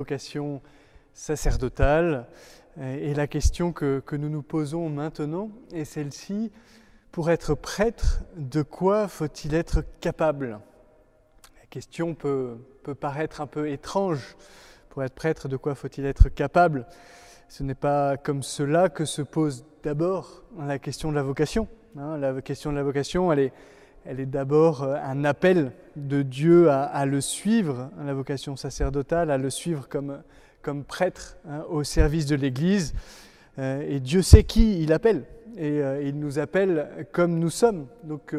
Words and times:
vocation 0.00 0.62
sacerdotale. 1.12 2.26
Et 2.80 3.12
la 3.12 3.26
question 3.26 3.72
que, 3.72 4.02
nous 4.12 4.30
nous 4.30 4.42
posons 4.42 4.88
maintenant 4.88 5.50
est 5.74 5.84
celle-ci. 5.84 6.50
Pour 7.12 7.30
être 7.30 7.54
prêtre, 7.54 8.22
de 8.36 8.62
quoi 8.62 9.08
faut-il 9.08 9.54
être 9.54 9.84
capable? 10.00 10.60
La 11.60 11.66
question 11.68 12.14
peut, 12.14 12.56
peut, 12.82 12.94
paraître 12.94 13.42
un 13.42 13.46
peu 13.46 13.68
étrange. 13.68 14.36
Pour 14.88 15.02
être 15.04 15.14
prêtre, 15.14 15.48
de 15.48 15.58
quoi 15.58 15.74
faut-il 15.74 16.06
être 16.06 16.30
capable? 16.30 16.86
Ce 17.48 17.62
n'est 17.62 17.74
pas 17.74 18.16
comme 18.16 18.42
cela 18.42 18.88
que 18.88 19.04
se 19.04 19.20
pose 19.20 19.66
d'abord 19.82 20.44
la 20.58 20.78
question 20.78 21.10
de 21.10 21.16
la 21.16 21.22
vocation. 21.22 21.68
Hein. 21.98 22.16
la 22.16 22.40
question 22.40 22.70
de 22.70 22.76
la 22.76 22.84
vocation, 22.84 23.30
elle 23.32 23.40
est, 23.40 23.52
elle 24.04 24.20
est 24.20 24.26
d'abord 24.26 24.82
euh, 24.82 24.96
un 25.02 25.24
appel 25.24 25.72
de 25.96 26.22
Dieu 26.22 26.70
à, 26.70 27.04
le 27.04 27.20
suivre, 27.20 27.90
hein, 27.98 28.04
la 28.04 28.14
vocation 28.14 28.56
sacerdotale, 28.56 29.30
à 29.30 29.38
le 29.38 29.50
suivre 29.50 29.88
comme, 29.88 30.22
comme 30.62 30.84
prêtre 30.84 31.36
hein, 31.48 31.64
au 31.68 31.84
service 31.84 32.26
de 32.26 32.36
l'Église. 32.36 32.94
Euh, 33.58 33.84
et 33.86 34.00
Dieu 34.00 34.22
sait 34.22 34.44
qui 34.44 34.82
il 34.82 34.92
appelle. 34.92 35.24
Et 35.56 35.82
euh, 35.82 36.00
il 36.02 36.18
nous 36.18 36.38
appelle 36.38 37.06
comme 37.12 37.38
nous 37.38 37.50
sommes. 37.50 37.88
Donc 38.04 38.34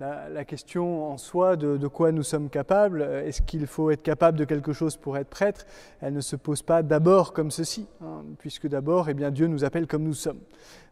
la, 0.00 0.44
question 0.44 1.10
en 1.10 1.18
soi 1.18 1.56
de, 1.56 1.76
de, 1.76 1.86
quoi 1.88 2.12
nous 2.12 2.22
sommes 2.22 2.48
capables, 2.48 3.02
est-ce 3.02 3.42
qu'il 3.42 3.66
faut 3.66 3.90
être 3.90 4.02
capable 4.02 4.38
de 4.38 4.44
quelque 4.44 4.72
chose 4.72 4.96
pour 4.96 5.18
être 5.18 5.28
prêtre, 5.28 5.66
elle 6.00 6.14
ne 6.14 6.20
se 6.20 6.36
pose 6.36 6.62
pas 6.62 6.82
d'abord 6.82 7.32
comme 7.32 7.50
ceci, 7.50 7.86
hein, 8.00 8.22
puisque 8.38 8.68
d'abord 8.68 9.08
eh 9.08 9.14
bien, 9.14 9.30
Dieu 9.30 9.48
nous 9.48 9.64
appelle 9.64 9.86
comme 9.86 10.04
nous 10.04 10.14
sommes. 10.14 10.40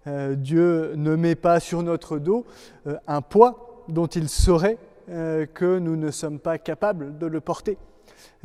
Dieu 0.07 0.95
ne 0.96 1.15
met 1.15 1.34
pas 1.34 1.60
sur 1.60 1.82
notre 1.82 2.18
dos 2.18 2.46
un 3.07 3.21
poids 3.21 3.70
dont 3.91 4.07
il 4.07 4.29
saurait 4.29 4.79
euh, 5.09 5.47
que 5.47 5.79
nous 5.79 5.97
ne 5.97 6.11
sommes 6.11 6.39
pas 6.39 6.59
capables 6.59 7.19
de 7.19 7.27
le 7.27 7.41
porter. 7.41 7.77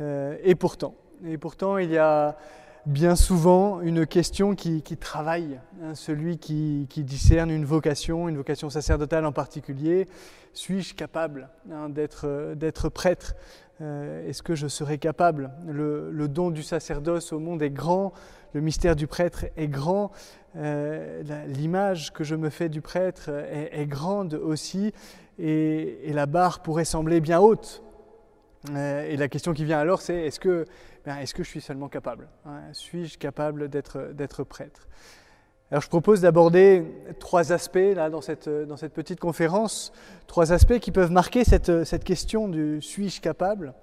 Euh, 0.00 0.36
et 0.42 0.54
pourtant, 0.54 0.94
et 1.24 1.38
pourtant, 1.38 1.78
il 1.78 1.90
y 1.90 1.98
a 1.98 2.36
bien 2.86 3.16
souvent 3.16 3.80
une 3.80 4.06
question 4.06 4.54
qui, 4.54 4.82
travaille, 4.96 5.60
hein, 5.82 5.94
celui 5.94 6.38
qui, 6.38 6.86
discerne 6.96 7.50
une 7.50 7.64
vocation, 7.64 8.28
une 8.28 8.36
vocation 8.36 8.70
sacerdotale 8.70 9.26
en 9.26 9.32
particulier. 9.32 10.06
Suis-je 10.52 10.94
capable 10.94 11.48
hein, 11.70 11.88
d'être 11.88 12.88
prêtre? 12.88 13.34
Euh, 13.82 14.26
Est-ce 14.26 14.42
que 14.42 14.54
je 14.54 14.68
serai 14.68 14.98
capable? 14.98 15.50
Le, 15.66 16.28
don 16.28 16.50
du 16.50 16.62
sacerdoce 16.62 17.32
au 17.32 17.38
monde 17.38 17.62
est 17.62 17.70
grand, 17.70 18.12
le 18.54 18.60
mystère 18.60 18.96
du 18.96 19.06
prêtre 19.06 19.44
est 19.56 19.68
grand, 19.68 20.12
l'image 20.54 22.12
que 22.12 22.24
je 22.24 22.34
me 22.34 22.48
fais 22.48 22.68
du 22.68 22.80
prêtre 22.80 23.28
est 23.30 23.86
grande 23.86 24.34
aussi, 24.34 24.92
et, 25.38 26.12
la 26.12 26.26
barre 26.26 26.60
pourrait 26.60 26.84
sembler 26.84 27.20
bien 27.20 27.40
haute. 27.40 27.82
Euh, 28.70 29.08
et 29.08 29.16
la 29.16 29.28
question 29.28 29.52
qui 29.52 29.64
vient 29.64 29.78
alors, 29.78 30.00
c'est 30.00 30.14
est-ce 30.14 30.40
que, 30.40 30.64
ben, 31.06 31.16
est 31.18 31.32
que 31.32 31.42
je 31.42 31.48
suis 31.48 31.60
seulement 31.60 31.88
capable 31.88 32.28
hein? 32.44 32.60
Suis-je 32.72 33.16
capable 33.16 33.68
d'être 33.68 34.44
prêtre? 34.44 34.88
Alors 35.70 35.82
je 35.82 35.88
propose 35.88 36.20
d'aborder 36.20 36.84
trois 37.18 37.52
aspects 37.52 37.78
là, 37.94 38.08
dans, 38.08 38.20
cette, 38.20 38.48
dans 38.48 38.76
cette 38.76 38.92
petite 38.92 39.18
conférence, 39.18 39.92
trois 40.28 40.52
aspects 40.52 40.78
qui 40.78 40.92
peuvent 40.92 41.10
marquer 41.10 41.42
cette, 41.42 41.84
cette 41.84 42.04
question 42.04 42.46
du 42.48 42.80
suis-je 42.80 43.20
capable, 43.20 43.74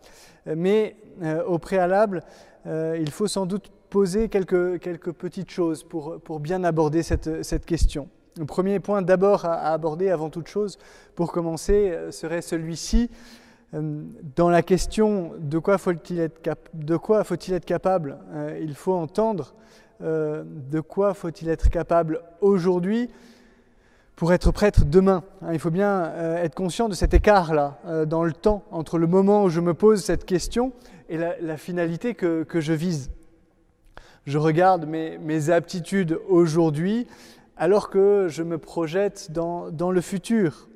mais 0.46 0.96
euh, 1.24 1.44
au 1.44 1.60
préalable, 1.60 2.24
euh, 2.68 2.98
il 3.00 3.12
faut 3.12 3.28
sans 3.28 3.46
doute 3.46 3.70
poser 3.90 4.30
quelques, 4.30 4.80
quelques 4.80 5.12
petites 5.12 5.52
choses 5.52 5.84
pour, 5.84 6.22
pour 6.22 6.40
bien 6.40 6.64
aborder 6.64 7.04
cette, 7.04 7.44
cette 7.44 7.66
question. 7.66 8.08
Le 8.38 8.46
premier 8.46 8.80
point 8.80 9.02
d'abord 9.02 9.46
à 9.46 9.74
aborder 9.74 10.10
avant 10.10 10.30
toute 10.30 10.48
chose, 10.48 10.80
pour 11.16 11.32
commencer, 11.32 11.92
euh, 11.92 12.12
serait 12.12 12.42
celui-ci. 12.42 13.12
Euh, 13.74 14.04
dans 14.36 14.50
la 14.50 14.62
question 14.62 15.32
de 15.40 15.58
quoi 15.58 15.78
faut-il 15.78 16.20
être, 16.20 16.40
faut 17.26 17.36
être, 17.36 17.66
capable, 17.66 18.18
euh, 18.34 18.60
il 18.62 18.76
faut 18.76 18.94
entendre 18.94 19.56
de 20.02 20.82
quoi 20.82 21.14
faut-il 21.14 21.48
être 21.48 21.70
capable 21.70 22.24
aujourd'hui 22.42 23.10
pour 24.18 24.34
être 24.34 24.52
prêtre 24.52 24.84
demain. 24.84 25.24
Hein, 25.42 25.54
il 25.54 25.60
faut 25.60 25.70
bien 25.70 26.14
être 26.40 26.56
conscient 26.56 26.90
de 26.90 26.94
cet 26.94 27.14
écart-là 27.14 27.80
dans 28.06 28.26
le 28.26 28.34
temps 28.34 28.66
entre 28.72 28.98
le 28.98 29.08
moment 29.08 29.46
où 29.46 29.50
je 29.50 29.62
me 29.62 29.74
pose 29.74 30.04
cette 30.04 30.26
question 30.26 30.74
et 31.08 31.18
la, 31.18 31.56
finalité 31.56 32.16
que, 32.16 32.46
je 32.54 32.74
vise. 32.74 33.12
Je 34.26 34.38
regarde 34.38 34.86
mes 34.86 35.50
aptitudes 35.50 36.20
aujourd'hui 36.28 37.08
alors 37.58 37.90
que 37.90 38.28
je 38.30 38.44
me 38.44 38.58
projette 38.58 39.32
dans, 39.32 39.92
le 39.92 40.02
futur, 40.02 40.70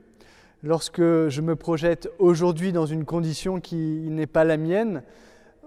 lorsque 0.63 1.01
je 1.01 1.41
me 1.41 1.55
projette 1.55 2.09
aujourd'hui 2.19 2.71
dans 2.71 2.85
une 2.85 3.05
condition 3.05 3.59
qui 3.59 3.75
n'est 3.75 4.27
pas 4.27 4.43
la 4.43 4.57
mienne, 4.57 5.03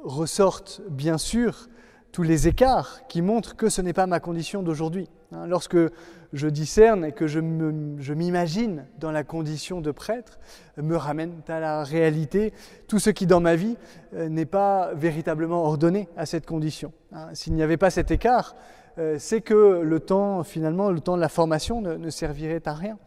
ressortent 0.03 0.81
bien 0.89 1.19
sûr 1.19 1.69
tous 2.12 2.23
les 2.23 2.49
écarts 2.49 3.06
qui 3.09 3.23
montrent 3.23 3.56
que 3.56 3.69
ce 3.69 3.83
n'est 3.83 3.93
pas 3.93 4.06
ma 4.06 4.21
condition 4.21 4.62
d'aujourd'hui. 4.62 5.09
Hein, 5.33 5.47
lorsque 5.47 5.77
je 6.33 6.49
discerne 6.49 7.05
et 7.05 7.12
que 7.12 7.27
je 7.27 7.41
m'imagine 8.12 8.87
dans 8.99 9.12
la 9.12 9.25
condition 9.25 9.81
de 9.81 9.91
prêtre, 9.91 10.39
me 10.77 10.97
ramène 10.97 11.34
à 11.49 11.61
la 11.61 11.84
réalité 11.84 12.53
tout 12.89 12.99
ce 12.99 13.11
qui 13.11 13.27
dans 13.27 13.41
ma 13.41 13.56
vie 13.56 13.77
euh, 14.15 14.29
n'est 14.29 14.47
pas 14.47 14.93
véritablement 14.95 15.65
ordonné 15.65 16.09
à 16.17 16.27
cette 16.27 16.47
condition. 16.47 16.93
Hein, 17.12 17.29
s'il 17.33 17.55
n'y 17.55 17.62
avait 17.62 17.77
pas 17.77 17.91
cet 17.91 18.11
écart, 18.11 18.55
euh, 18.99 19.17
c'est 19.19 19.41
que 19.41 19.81
le 19.83 20.00
temps, 20.00 20.43
finalement, 20.43 20.91
le 20.91 21.00
temps 21.00 21.17
de 21.17 21.21
la 21.21 21.29
formation 21.29 21.81
ne, 21.81 22.11
servirait 22.11 22.62
à 22.67 22.75
rien. 22.75 22.99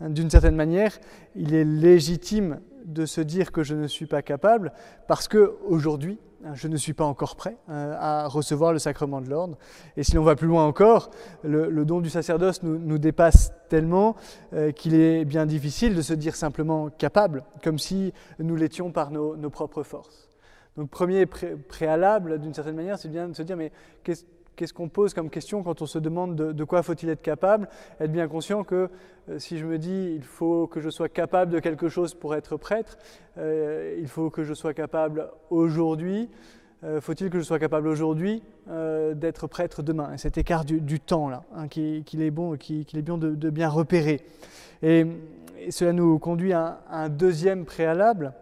D'une 0.00 0.30
certaine 0.30 0.54
manière, 0.54 0.98
il 1.34 1.54
est 1.54 1.64
légitime 1.64 2.60
de 2.84 3.04
se 3.04 3.20
dire 3.20 3.52
que 3.52 3.62
je 3.62 3.74
ne 3.74 3.86
suis 3.86 4.06
pas 4.06 4.22
capable 4.22 4.72
parce 5.08 5.28
que 5.28 5.56
aujourd'hui, 5.66 6.18
je 6.54 6.68
ne 6.68 6.76
suis 6.76 6.92
pas 6.92 7.04
encore 7.04 7.36
prêt 7.36 7.56
euh, 7.68 7.96
à 7.98 8.28
recevoir 8.28 8.72
le 8.72 8.78
sacrement 8.78 9.20
de 9.20 9.28
l'ordre. 9.28 9.58
Et 9.96 10.04
si 10.04 10.14
l'on 10.14 10.22
va 10.22 10.36
plus 10.36 10.46
loin 10.46 10.64
encore, 10.64 11.10
le, 11.42 11.84
don 11.84 12.00
du 12.00 12.10
sacerdoce 12.10 12.62
nous, 12.62 12.98
dépasse 12.98 13.52
tellement 13.68 14.16
euh, 14.52 14.70
qu'il 14.70 14.94
est 14.94 15.24
bien 15.24 15.46
difficile 15.46 15.94
de 15.94 16.02
se 16.02 16.14
dire 16.14 16.36
simplement 16.36 16.90
capable, 16.90 17.44
comme 17.62 17.78
si 17.78 18.12
nous 18.38 18.56
l'étions 18.56 18.92
par 18.92 19.10
nos, 19.10 19.50
propres 19.50 19.82
forces. 19.82 20.28
Donc 20.76 20.90
premier 20.90 21.26
préalable, 21.26 22.38
d'une 22.38 22.54
certaine 22.54 22.76
manière, 22.76 22.98
c'est 22.98 23.08
bien 23.08 23.28
de 23.28 23.34
se 23.34 23.42
dire, 23.42 23.56
mais 23.56 23.72
qu'est-ce 24.04 24.24
qu'est-ce 24.58 24.74
qu'on 24.74 24.88
pose 24.88 25.14
comme 25.14 25.30
question 25.30 25.62
quand 25.62 25.82
on 25.82 25.86
se 25.86 26.00
demande 26.00 26.34
de, 26.34 26.64
quoi 26.64 26.82
faut-il 26.82 27.08
être 27.08 27.22
capable? 27.22 27.68
Être 28.00 28.10
bien 28.10 28.26
conscient 28.26 28.64
que 28.64 28.90
euh, 29.30 29.38
si 29.38 29.56
je 29.56 29.64
me 29.64 29.78
dis 29.78 30.12
il 30.16 30.24
faut 30.24 30.66
que 30.66 30.80
je 30.80 30.90
sois 30.90 31.08
capable 31.08 31.52
de 31.52 31.60
quelque 31.60 31.88
chose 31.88 32.12
pour 32.12 32.34
être 32.34 32.56
prêtre, 32.56 32.98
euh, 33.38 33.96
il 34.00 34.08
faut 34.08 34.30
que 34.30 34.42
je 34.42 34.52
sois 34.54 34.74
capable 34.74 35.30
aujourd'hui, 35.50 36.28
euh, 36.82 37.00
faut-il 37.00 37.30
que 37.30 37.38
je 37.38 37.44
sois 37.44 37.60
capable 37.60 37.86
aujourd'hui 37.86 38.42
d'être 39.14 39.46
prêtre 39.46 39.82
demain? 39.82 40.12
Et 40.12 40.18
cet 40.18 40.36
écart 40.36 40.64
du, 40.64 41.00
temps 41.00 41.28
là, 41.28 41.44
hein, 41.54 41.68
qu'il 41.68 42.20
est 42.20 42.30
bon, 42.30 42.56
qu'il 42.56 42.84
est 42.94 43.02
bien 43.02 43.16
de, 43.16 43.50
bien 43.50 43.68
repérer. 43.68 44.20
Et, 44.82 45.06
cela 45.70 45.92
nous 45.92 46.18
conduit 46.18 46.52
à, 46.52 46.80
un 46.90 47.08
deuxième 47.08 47.64
préalable. 47.64 48.32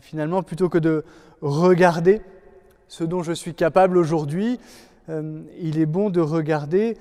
finalement, 0.00 0.42
plutôt 0.42 0.68
que 0.68 0.78
de 0.78 1.04
regarder 1.40 2.20
ce 2.88 3.04
dont 3.04 3.22
je 3.22 3.32
suis 3.32 3.54
capable 3.54 3.96
aujourd'hui, 3.96 4.58
euh, 5.10 5.42
il 5.58 5.78
est 5.78 5.86
bon 5.86 6.10
de 6.10 6.20
regarder 6.20 6.96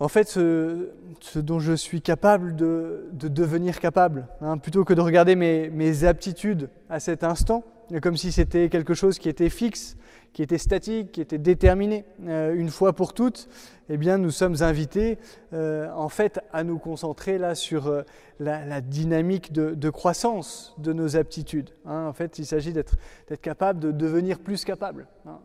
en 0.00 0.08
fait 0.08 0.28
ce, 0.28 0.90
dont 1.36 1.60
je 1.60 1.74
suis 1.74 2.02
capable 2.02 2.56
de, 2.56 3.08
devenir 3.12 3.78
capable, 3.78 4.26
hein, 4.40 4.58
plutôt 4.58 4.84
que 4.84 4.94
de 4.94 5.00
regarder 5.00 5.36
mes, 5.36 6.04
aptitudes 6.04 6.68
à 6.90 6.98
cet 6.98 7.22
instant, 7.22 7.62
comme 8.02 8.16
si 8.16 8.32
c'était 8.32 8.68
quelque 8.68 8.94
chose 8.94 9.18
qui 9.18 9.28
était 9.28 9.50
fixe, 9.50 9.96
qui 10.32 10.42
était 10.42 10.58
statique, 10.58 11.12
qui 11.12 11.20
était 11.20 11.38
déterminé 11.38 12.04
euh, 12.26 12.54
une 12.54 12.70
fois 12.70 12.94
pour 12.94 13.12
toutes, 13.12 13.48
eh 13.90 13.96
bien 13.96 14.18
nous 14.18 14.30
sommes 14.30 14.56
invités 14.62 15.18
euh, 15.52 15.88
en 15.94 16.08
fait 16.08 16.40
à 16.52 16.64
nous 16.64 16.78
concentrer 16.78 17.38
là 17.38 17.54
sur 17.54 18.02
la, 18.40 18.80
dynamique 18.80 19.52
de, 19.52 19.90
croissance 19.90 20.74
de 20.78 20.92
nos 20.92 21.16
aptitudes. 21.16 21.70
Hein. 21.86 22.06
En 22.08 22.12
fait, 22.12 22.40
il 22.40 22.46
s'agit 22.46 22.72
d'être 22.72 22.96
capable 23.40 23.78
de 23.78 23.92
devenir 23.92 24.40
plus 24.40 24.64
capable. 24.64 25.06
Hein. 25.26 25.38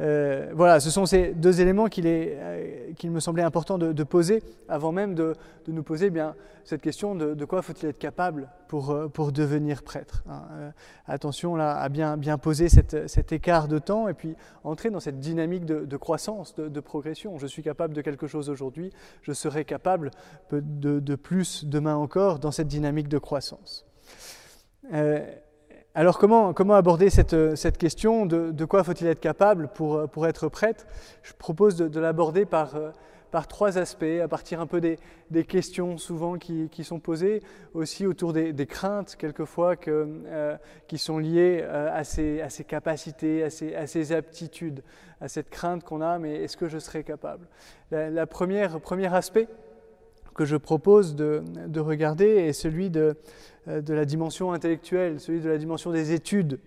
Euh, 0.00 0.50
voilà, 0.54 0.80
ce 0.80 0.90
sont 0.90 1.04
ces 1.04 1.34
deux 1.34 1.60
éléments 1.60 1.88
qu'il 1.88 2.04
euh, 2.06 2.92
me 3.04 3.20
semblait 3.20 3.42
important 3.42 3.76
de, 3.76 4.04
poser 4.04 4.42
avant 4.68 4.92
même 4.92 5.14
de, 5.14 5.34
nous 5.68 5.82
poser 5.82 6.06
eh 6.06 6.10
bien, 6.10 6.34
cette 6.64 6.80
question 6.80 7.14
de, 7.14 7.44
quoi 7.44 7.60
faut-il 7.62 7.88
être 7.88 7.98
capable 7.98 8.48
pour, 8.68 8.90
euh, 8.92 9.30
devenir 9.30 9.82
prêtre. 9.82 10.24
Hein. 10.28 10.72
attention 11.06 11.54
là, 11.54 11.76
à 11.76 11.88
bien 11.88 12.38
poser 12.38 12.68
cet 12.68 13.32
écart 13.32 13.68
de 13.68 13.78
temps 13.78 14.08
et 14.08 14.14
puis 14.14 14.36
entrer 14.64 14.90
dans 14.90 15.00
cette 15.00 15.20
dynamique 15.20 15.66
de, 15.66 15.96
croissance, 15.96 16.54
de, 16.56 16.80
progression. 16.80 17.38
Je 17.38 17.46
suis 17.46 17.62
capable 17.62 17.94
de 17.94 18.00
quelque 18.00 18.26
chose 18.26 18.48
aujourd'hui, 18.48 18.92
je 19.22 19.32
serai 19.32 19.64
capable 19.64 20.10
de, 20.50 21.14
plus 21.14 21.64
demain 21.66 21.96
encore 21.96 22.38
dans 22.38 22.50
cette 22.50 22.68
dynamique 22.68 23.08
de 23.08 23.18
croissance. 23.18 23.86
Alors 25.94 26.18
comment, 26.18 26.52
comment 26.52 26.74
aborder 26.74 27.10
cette, 27.10 27.56
cette 27.56 27.76
question 27.76 28.24
de, 28.24 28.52
de 28.52 28.64
quoi 28.64 28.84
faut-il 28.84 29.08
être 29.08 29.18
capable 29.18 29.66
pour, 29.68 30.08
pour, 30.08 30.28
être 30.28 30.48
prêtre? 30.48 30.86
Je 31.22 31.32
propose 31.32 31.76
de, 31.76 31.98
l'aborder 32.00 32.46
par, 32.46 32.76
par 33.30 33.48
trois 33.48 33.78
aspects, 33.78 34.20
à 34.22 34.28
partir 34.28 34.60
un 34.60 34.66
peu 34.66 34.80
des, 34.80 34.98
des 35.30 35.44
questions 35.44 35.98
souvent 35.98 36.38
qui, 36.38 36.68
qui, 36.70 36.84
sont 36.84 37.00
posées, 37.00 37.42
aussi 37.74 38.06
autour 38.06 38.32
des, 38.32 38.52
des 38.52 38.66
craintes 38.66 39.16
quelquefois 39.16 39.74
que, 39.74 40.06
euh, 40.26 40.56
qui 40.86 40.96
sont 40.96 41.18
liées 41.18 41.60
euh, 41.62 41.88
à, 41.92 42.04
ces, 42.04 42.40
à, 42.40 42.48
capacités, 42.62 43.42
à 43.42 43.50
ces, 43.50 43.74
à 43.74 44.16
aptitudes, 44.16 44.82
à 45.20 45.26
cette 45.26 45.50
crainte 45.50 45.82
qu'on 45.82 46.02
a, 46.02 46.18
mais 46.20 46.36
est-ce 46.44 46.56
que 46.56 46.68
je 46.68 46.78
serai 46.78 47.02
capable? 47.02 47.46
La, 47.90 48.26
première, 48.26 48.80
premier 48.80 49.12
aspect 49.12 49.48
que 50.40 50.46
je 50.46 50.56
propose 50.56 51.16
de, 51.16 51.42
de 51.66 51.80
regarder 51.80 52.24
est 52.24 52.54
celui 52.54 52.88
de, 52.88 53.14
euh, 53.68 53.82
de 53.82 53.92
la 53.92 54.06
dimension 54.06 54.54
intellectuelle, 54.54 55.20
celui 55.20 55.40
de 55.40 55.50
la 55.50 55.58
dimension 55.58 55.92
des 55.92 56.12
études. 56.12 56.60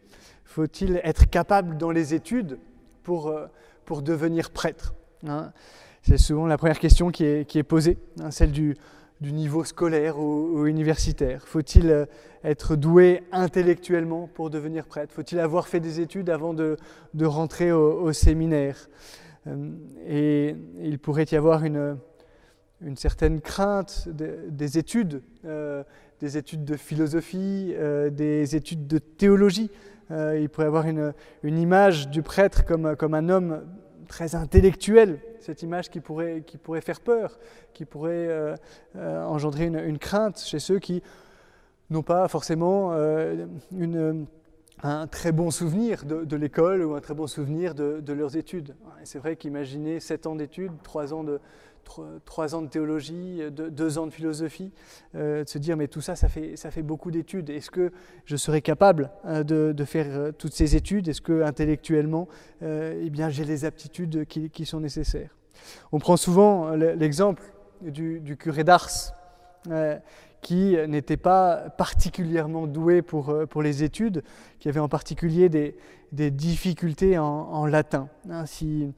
Faut-il 0.46 1.02
être 1.04 1.28
capable 1.28 1.76
dans 1.80 1.90
les 1.90 2.14
études 2.14 2.60
pour, 3.02 3.30
euh, 3.30 3.48
devenir 4.04 4.52
prêtre 4.52 4.94
hein? 5.28 5.52
C'est 6.04 6.20
souvent 6.20 6.46
la 6.46 6.60
première 6.60 6.78
question 6.78 7.10
qui 7.10 7.26
est, 7.26 7.64
posée, 7.64 7.98
hein, 8.22 8.30
celle 8.30 8.52
du, 8.52 8.78
niveau 9.22 9.64
scolaire 9.64 10.20
ou, 10.20 10.68
universitaire. 10.68 11.48
Faut-il 11.48 11.90
euh, 11.90 12.06
être 12.44 12.76
doué 12.76 13.24
intellectuellement 13.32 14.30
pour 14.36 14.52
devenir 14.52 14.86
prêtre? 14.86 15.12
Faut-il 15.12 15.40
avoir 15.40 15.68
fait 15.68 15.80
des 15.80 16.00
études 16.00 16.30
avant 16.30 16.54
de, 16.54 16.78
rentrer 17.24 17.72
au, 17.72 18.14
séminaire? 18.14 18.88
Et 20.08 20.56
il 20.80 21.00
pourrait 21.00 21.26
y 21.32 21.36
avoir 21.36 21.64
une, 21.64 21.98
une 22.84 22.98
certaine 22.98 23.42
crainte 23.42 24.08
de, 24.10 24.40
des 24.50 24.78
études, 24.78 25.22
euh, 25.46 25.84
des 26.20 26.38
études 26.38 26.66
de 26.66 26.76
philosophie, 26.76 27.74
euh, 27.76 28.10
des 28.10 28.56
études 28.56 28.88
de 28.88 28.98
théologie. 28.98 29.72
Euh, 30.12 30.38
il 30.40 30.50
pourrait 30.50 30.68
avoir 30.68 30.86
une, 30.86 31.14
image 31.44 32.10
du 32.10 32.22
prêtre 32.22 32.66
comme, 32.66 32.96
comme 32.96 33.14
un 33.14 33.30
homme 33.30 33.64
très 34.08 34.36
intellectuel, 34.36 35.20
cette 35.40 35.64
image 35.64 35.90
qui 35.90 36.02
pourrait, 36.02 36.44
qui 36.46 36.58
pourrait 36.58 36.82
faire 36.82 37.00
peur, 37.00 37.40
qui 37.74 37.86
pourrait 37.86 38.56
engendrer 38.96 39.66
une, 39.66 39.98
crainte 39.98 40.40
chez 40.40 40.60
ceux 40.60 40.78
qui 40.78 41.02
n'ont 41.90 42.04
pas 42.04 42.28
forcément 42.28 42.94
une, 43.72 44.28
un 44.84 45.08
très 45.08 45.32
bon 45.32 45.50
souvenir 45.50 46.04
de, 46.04 46.26
de 46.26 46.36
l'école 46.36 46.84
ou 46.84 46.94
un 46.94 47.02
très 47.02 47.14
bon 47.14 47.28
souvenir 47.28 47.74
de, 47.74 48.02
de 48.02 48.14
leurs 48.14 48.36
études. 48.36 48.76
C'est 49.04 49.20
vrai 49.20 49.36
qu'imaginer 49.36 50.00
7 50.00 50.28
ans 50.28 50.36
d'études, 50.36 50.74
3 50.84 51.14
ans 51.14 51.24
de, 51.24 51.40
trois 52.26 52.56
ans 52.56 52.62
de 52.62 52.68
théologie, 52.68 53.42
deux, 53.52 53.98
ans 53.98 54.08
de 54.08 54.12
philosophie, 54.12 54.72
euh, 55.16 55.44
de 55.44 55.50
se 55.50 55.58
dire 55.58 55.78
mais 55.78 55.88
tout 55.88 56.02
ça, 56.02 56.16
ça 56.16 56.28
fait, 56.28 56.56
ça 56.56 56.72
fait 56.72 56.82
beaucoup 56.82 57.12
d'études. 57.12 57.50
Est-ce 57.50 57.72
que 57.72 57.92
je 58.26 58.36
serais 58.36 58.62
capable 58.62 59.12
euh, 59.26 59.44
de, 59.44 59.86
faire 59.86 60.08
euh, 60.10 60.32
toutes 60.32 60.54
ces 60.54 60.76
études? 60.76 61.08
Est-ce 61.08 61.22
que 61.22 61.44
intellectuellement, 61.44 62.28
euh, 62.62 63.02
eh 63.04 63.10
bien, 63.10 63.30
j'ai 63.30 63.46
les 63.46 63.66
aptitudes 63.66 64.26
qui, 64.26 64.66
sont 64.66 64.80
nécessaires? 64.80 65.36
On 65.92 66.00
prend 66.00 66.18
souvent 66.18 66.72
l'exemple 66.72 67.44
du, 67.82 68.38
curé 68.38 68.64
d'Ars. 68.64 69.14
Qui 70.42 70.76
n'était 70.90 71.16
pas 71.16 71.70
particulièrement 71.78 72.68
doué 72.68 73.02
pour, 73.02 73.34
pour 73.50 73.62
les 73.62 73.84
études, 73.84 74.24
qui 74.60 74.68
avait 74.68 74.82
en 74.82 74.90
particulier 74.90 75.48
des, 75.48 76.32
difficultés 76.32 77.18
en, 77.18 77.66
latin. 77.66 78.10
Hein, 78.30 78.46
S'il 78.46 78.92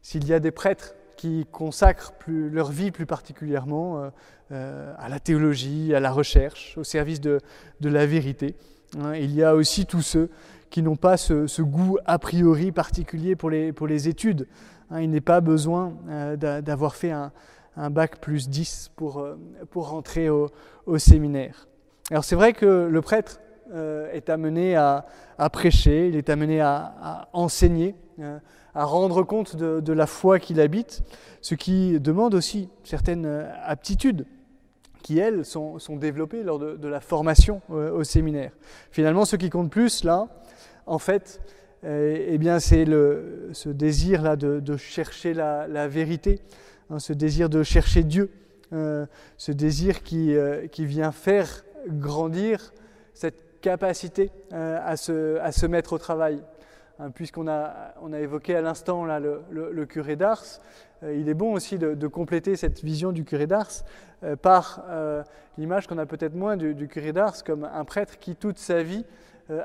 si, 0.00 0.18
y 0.20 0.32
a 0.32 0.40
des 0.40 0.52
prêtres 0.52 0.94
qui 1.16 1.46
consacrent 1.50 2.12
leur 2.26 2.70
vie 2.70 2.90
plus 2.90 3.06
particulièrement 3.06 3.98
euh, 3.98 4.10
euh, 4.52 4.94
à 4.98 5.08
la 5.08 5.18
théologie, 5.18 5.94
à 5.94 6.00
la 6.00 6.12
recherche, 6.12 6.76
au 6.76 6.84
service 6.84 7.20
de, 7.20 7.40
la 7.80 8.06
vérité. 8.06 8.54
Hein, 8.98 9.14
il 9.14 9.34
y 9.34 9.42
a 9.42 9.54
aussi 9.54 9.86
tous 9.86 10.02
ceux 10.02 10.30
qui 10.70 10.82
n'ont 10.82 10.96
pas 10.96 11.16
ce, 11.16 11.62
goût 11.62 11.98
a 12.04 12.18
priori 12.18 12.72
particulier 12.72 13.34
pour 13.36 13.50
les, 13.50 14.08
études. 14.08 14.46
Hein, 14.90 15.00
il 15.00 15.10
n'est 15.10 15.20
pas 15.20 15.40
besoin 15.40 15.94
euh, 16.08 16.36
d'avoir 16.60 16.94
fait 16.94 17.10
un, 17.12 17.32
bac 17.90 18.20
plus 18.20 18.48
10 18.48 18.92
pour, 18.96 19.26
rentrer 19.74 20.30
au, 20.30 20.48
séminaire. 20.98 21.68
Alors 22.10 22.24
c'est 22.24 22.36
vrai 22.36 22.52
que 22.52 22.88
le 22.90 23.02
prêtre 23.02 23.40
est 24.12 24.30
amené 24.30 24.76
à, 24.76 25.04
prêcher, 25.52 26.08
il 26.08 26.16
est 26.16 26.30
amené 26.30 26.60
à, 26.60 26.94
à 27.02 27.28
enseigner, 27.32 27.94
euh, 28.20 28.38
à 28.76 28.84
rendre 28.84 29.22
compte 29.22 29.56
de, 29.56 29.92
la 29.92 30.06
foi 30.06 30.38
qu'il 30.38 30.60
habite, 30.60 31.02
ce 31.40 31.54
qui 31.54 31.98
demande 31.98 32.34
aussi 32.34 32.68
certaines 32.84 33.24
euh, 33.24 33.50
aptitudes 33.64 34.26
qui, 35.02 35.18
elles, 35.18 35.46
sont, 35.46 35.78
sont 35.78 35.96
développées 35.96 36.42
lors 36.42 36.58
de, 36.58 36.88
la 36.88 37.00
formation 37.00 37.62
euh, 37.70 37.90
au 37.90 38.04
séminaire. 38.04 38.52
Finalement, 38.90 39.24
ce 39.24 39.36
qui 39.36 39.48
compte 39.48 39.70
plus, 39.70 40.04
là, 40.04 40.28
en 40.84 40.98
fait, 40.98 41.40
euh, 41.84 42.26
eh 42.28 42.36
bien, 42.36 42.58
c'est 42.58 42.84
ce 42.84 43.68
désir-là 43.70 44.36
de, 44.36 44.76
chercher 44.76 45.32
la, 45.32 45.88
vérité, 45.88 46.40
hein, 46.90 46.98
ce 46.98 47.14
désir 47.14 47.48
de 47.48 47.62
chercher 47.62 48.02
Dieu, 48.02 48.30
ce 48.72 49.52
désir 49.52 50.02
qui, 50.02 50.34
qui 50.70 50.84
vient 50.84 51.12
faire 51.12 51.64
grandir 51.88 52.74
cette 53.14 53.60
capacité 53.62 54.30
à, 54.50 54.96
se, 54.96 55.38
à 55.38 55.52
se 55.52 55.66
mettre 55.66 55.92
au 55.94 55.98
travail, 55.98 56.42
Hein, 56.98 57.10
puisqu'on 57.10 57.46
a, 57.46 57.92
on 58.00 58.12
a 58.14 58.20
évoqué 58.20 58.56
à 58.56 58.62
l'instant 58.62 59.04
là, 59.04 59.20
le, 59.20 59.84
curé 59.84 60.16
d'Ars, 60.16 60.60
euh, 61.02 61.14
il 61.14 61.28
est 61.28 61.34
bon 61.34 61.52
aussi 61.52 61.76
de, 61.76 62.06
compléter 62.06 62.56
cette 62.56 62.82
vision 62.82 63.12
du 63.12 63.22
curé 63.24 63.46
d'Ars 63.46 63.84
euh, 64.22 64.34
par 64.34 64.82
euh, 64.88 65.22
l'image 65.58 65.86
qu'on 65.86 65.98
a 65.98 66.06
peut-être 66.06 66.34
moins 66.34 66.56
du, 66.56 66.88
curé 66.88 67.12
d'Ars 67.12 67.44
comme 67.44 67.64
un 67.64 67.84
prêtre 67.84 68.18
qui 68.18 68.34
toute 68.34 68.58
sa 68.58 68.82
vie 68.82 69.04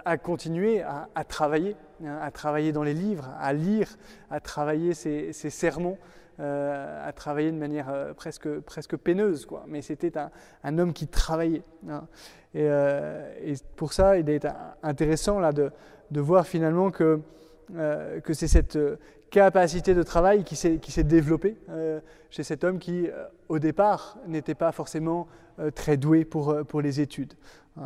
a 0.06 0.18
continué 0.18 0.83
à, 0.83 1.24
travailler, 1.24 1.75
hein, 2.06 2.19
à 2.22 2.30
travailler 2.30 2.72
dans 2.72 2.83
les 2.83 2.94
livres, 2.94 3.31
à 3.39 3.51
lire, 3.51 3.88
à 4.30 4.39
travailler 4.39 4.94
ses, 4.94 5.31
sermons, 5.31 5.98
à 6.38 7.12
travailler 7.16 7.51
de 7.51 7.57
manière 7.57 8.13
presque, 8.16 8.60
presque 8.60 8.95
peineuse. 8.95 9.48
Quoi. 9.48 9.63
Mais 9.68 9.81
c'était 9.81 10.13
un, 10.63 10.77
homme 10.77 10.94
qui 10.94 11.07
travaillait. 11.07 11.63
Hein. 11.89 12.04
Et, 12.54 12.66
et, 12.66 13.56
pour 13.75 13.94
ça, 13.94 14.19
il 14.19 14.30
est 14.30 14.48
intéressant 14.84 15.39
là, 15.39 15.51
de, 15.51 15.72
de 16.12 16.22
voir 16.22 16.46
finalement 16.46 16.92
que, 16.92 17.19
euh, 17.75 18.19
c'est 18.34 18.48
cette 18.48 18.78
capacité 19.31 19.96
de 19.96 20.04
travail 20.04 20.44
qui 20.44 20.56
s'est 20.56 21.04
développée 21.04 21.56
euh, 21.69 22.00
chez 22.30 22.44
cet 22.44 22.63
homme 22.63 22.78
qui, 22.78 23.08
euh, 23.08 23.25
au 23.48 23.58
départ, 23.58 24.18
n'était 24.28 24.56
pas 24.56 24.72
forcément 24.74 25.28
euh, 25.60 25.72
très 25.72 25.98
doué 25.98 26.25
pour, 26.25 26.81
les 26.81 27.00
études. 27.02 27.34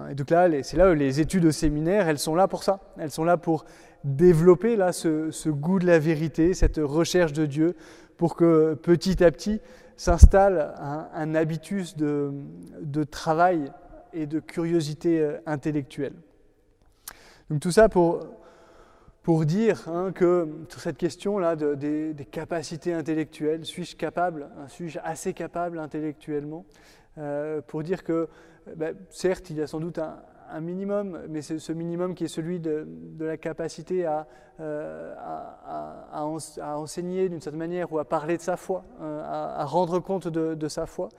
Et 0.10 0.16
donc 0.16 0.32
là, 0.32 0.50
c'est 0.64 0.78
là 0.78 0.90
où 0.90 0.96
les 0.96 1.22
études 1.22 1.46
au 1.46 1.52
séminaire, 1.52 2.10
elles 2.10 2.18
sont 2.18 2.34
là 2.34 2.48
pour 2.48 2.64
ça. 2.64 2.80
Elles 2.98 3.12
sont 3.12 3.24
là 3.24 3.38
pour 3.38 3.66
développer 4.04 4.76
là, 4.76 4.92
ce, 4.92 5.50
goût 5.50 5.78
de 5.78 5.86
la 5.86 6.00
vérité, 6.00 6.56
cette 6.56 6.78
recherche 6.78 7.34
de 7.34 7.46
Dieu, 7.46 7.76
pour 8.18 8.36
que 8.36 8.74
petit 8.74 9.24
à 9.24 9.30
petit 9.30 9.62
s'installe 9.96 10.74
un, 11.14 11.36
habitus 11.36 11.96
de 11.96 13.04
travail 13.04 13.72
et 14.12 14.26
de 14.26 14.40
curiosité 14.40 15.36
intellectuelle. 15.46 16.14
Donc 17.50 17.60
tout 17.60 17.72
ça 17.72 17.90
pour, 17.90 18.26
dire 19.46 19.88
hein, 19.88 20.12
que 20.12 20.48
sur 20.70 20.80
cette 20.80 20.98
question-là 20.98 21.56
de, 21.56 21.76
des, 21.76 22.26
capacités 22.26 22.94
intellectuelles, 22.94 23.66
suis-je 23.66 23.96
capable, 23.96 24.50
hein, 24.58 24.68
suis-je 24.68 25.00
assez 25.04 25.34
capable 25.34 25.80
intellectuellement, 25.80 26.66
euh, 27.18 27.62
pour 27.62 27.84
dire 27.84 28.04
que 28.04 28.28
ben, 28.76 28.96
certes 29.10 29.52
il 29.52 29.58
y 29.58 29.62
a 29.62 29.68
sans 29.68 29.80
doute 29.80 30.00
un, 30.00 30.18
un 30.52 30.62
minimum, 30.62 31.20
mais 31.30 31.42
c'est 31.42 31.60
ce 31.60 31.72
minimum 31.72 32.16
qui 32.16 32.26
est 32.26 32.30
celui 32.30 32.60
de, 32.60 32.88
la 33.20 33.38
capacité 33.38 34.06
à, 34.06 34.28
euh, 34.62 35.14
à, 35.18 36.24
enseigner 36.78 37.28
d'une 37.28 37.42
certaine 37.42 37.60
manière 37.60 37.92
ou 37.92 38.00
à 38.00 38.06
parler 38.06 38.38
de 38.38 38.42
sa 38.42 38.56
foi, 38.56 38.86
euh, 39.02 39.22
à, 39.26 39.66
rendre 39.66 40.00
compte 40.00 40.30
de, 40.30 40.68
sa 40.70 40.86
foi. 40.86 41.10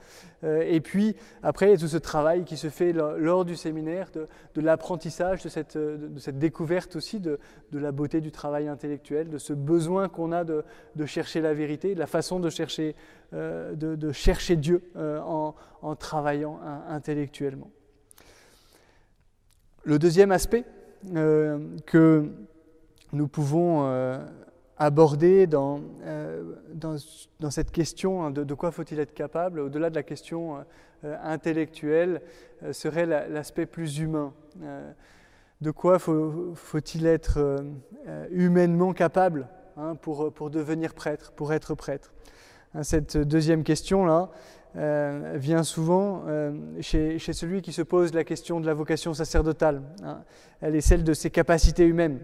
Euh, 0.43 0.63
et 0.65 0.81
puis 0.81 1.15
après, 1.43 1.67
il 1.67 1.69
y 1.69 1.73
a 1.75 1.77
tout 1.77 1.87
ce 1.87 1.97
travail 1.97 2.45
qui 2.45 2.57
se 2.57 2.69
fait 2.69 2.93
lors 2.93 3.45
du 3.45 3.55
séminaire, 3.55 4.09
de, 4.11 4.61
l'apprentissage, 4.61 5.43
de 5.43 5.49
cette, 5.49 6.39
découverte 6.39 6.95
aussi 6.95 7.19
de, 7.19 7.39
la 7.71 7.91
beauté 7.91 8.21
du 8.21 8.31
travail 8.31 8.67
intellectuel, 8.67 9.29
de 9.29 9.37
ce 9.37 9.53
besoin 9.53 10.09
qu'on 10.09 10.31
a 10.31 10.43
de, 10.43 10.63
chercher 11.05 11.41
la 11.41 11.53
vérité, 11.53 11.93
de 11.93 11.99
la 11.99 12.07
façon 12.07 12.39
de 12.39 12.49
chercher, 12.49 12.95
Dieu 14.55 14.91
en, 14.95 15.53
en 15.83 15.95
travaillant 15.95 16.59
intellectuellement. 16.89 17.69
Le 19.87 19.99
deuxième 19.99 20.33
aspect 20.33 20.65
euh, 21.15 21.59
que 21.85 22.29
nous 23.13 23.29
pouvons 23.29 23.85
euh, 23.85 24.17
aborder 24.77 25.47
dans, 25.47 25.79
euh, 26.03 26.55
dans, 26.73 27.49
cette 27.49 27.71
question 27.71 28.21
hein, 28.21 28.31
de, 28.31 28.53
quoi 28.53 28.71
faut-il 28.71 28.99
être 28.99 29.13
capable, 29.13 29.61
au-delà 29.61 29.89
de 29.89 29.95
la 29.95 30.03
question 30.03 30.57
intellectuelle, 31.03 32.21
serait 32.73 33.05
l'aspect 33.05 33.61
la, 33.61 33.67
plus 33.67 33.99
humain. 33.99 34.33
De 35.61 35.71
quoi 35.71 35.99
faut, 35.99 36.51
faut-il 36.53 37.05
être 37.05 37.63
humainement 38.29 38.91
capable 38.91 39.47
hein, 39.77 39.95
pour, 39.95 40.33
pour 40.33 40.49
devenir 40.49 40.95
prêtre, 40.95 41.31
pour 41.31 41.53
être 41.53 41.75
prêtre? 41.75 42.13
Hein, 42.73 42.83
Cette 42.83 43.15
deuxième 43.15 43.63
question-là, 43.63 44.31
euh, 44.75 45.33
vient 45.35 45.63
souvent 45.63 46.23
euh, 46.27 46.51
chez, 46.81 47.17
celui 47.19 47.61
qui 47.61 47.71
se 47.71 47.81
pose 47.81 48.13
la 48.13 48.23
question 48.23 48.59
de 48.59 48.65
la 48.65 48.73
vocation 48.73 49.13
sacerdotale. 49.13 49.81
Hein. 50.03 50.19
Elle 50.61 50.75
est 50.75 50.81
celle 50.81 51.03
de 51.03 51.13
ses 51.13 51.31
capacités 51.31 51.85
humaines. 51.85 52.19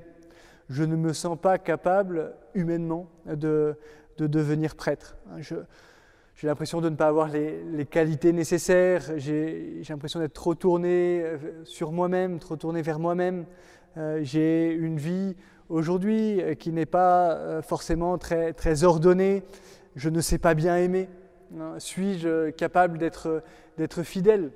Je 0.69 0.83
ne 0.83 0.95
me 0.95 1.13
sens 1.13 1.37
pas 1.39 1.57
capable 1.57 2.33
humainement 2.53 3.07
de, 3.25 3.75
de 4.17 4.27
devenir 4.27 4.75
prêtre. 4.75 5.17
Je, 5.39 5.55
j'ai 6.35 6.47
l'impression 6.47 6.81
de 6.81 6.89
ne 6.89 6.95
pas 6.95 7.07
avoir 7.07 7.29
les, 7.29 7.85
qualités 7.89 8.33
nécessaires, 8.33 9.03
j'ai 9.17 9.81
l'impression 9.89 10.19
d'être 10.19 10.33
trop 10.33 10.53
tourné 10.53 11.21
euh, 11.23 11.37
sur 11.63 11.91
moi-même, 11.91 12.39
trop 12.39 12.55
tourné 12.55 12.81
vers 12.81 12.99
moi-même. 12.99 13.45
J'ai 14.21 14.71
une 14.71 14.97
vie 14.97 15.35
aujourd'hui 15.69 16.41
qui 16.57 16.71
n'est 16.71 16.87
pas 16.87 17.61
forcément 17.61 18.17
très, 18.17 18.51
très 18.51 18.83
ordonnée, 18.83 19.43
je 19.95 20.09
ne 20.09 20.19
sais 20.19 20.39
pas 20.39 20.55
bien 20.55 20.77
aimer. 20.77 21.07
Hein, 21.59 21.75
suis-je 21.77 22.49
capable 22.51 22.97
d'être 22.97 24.03
fidèle? 24.03 24.51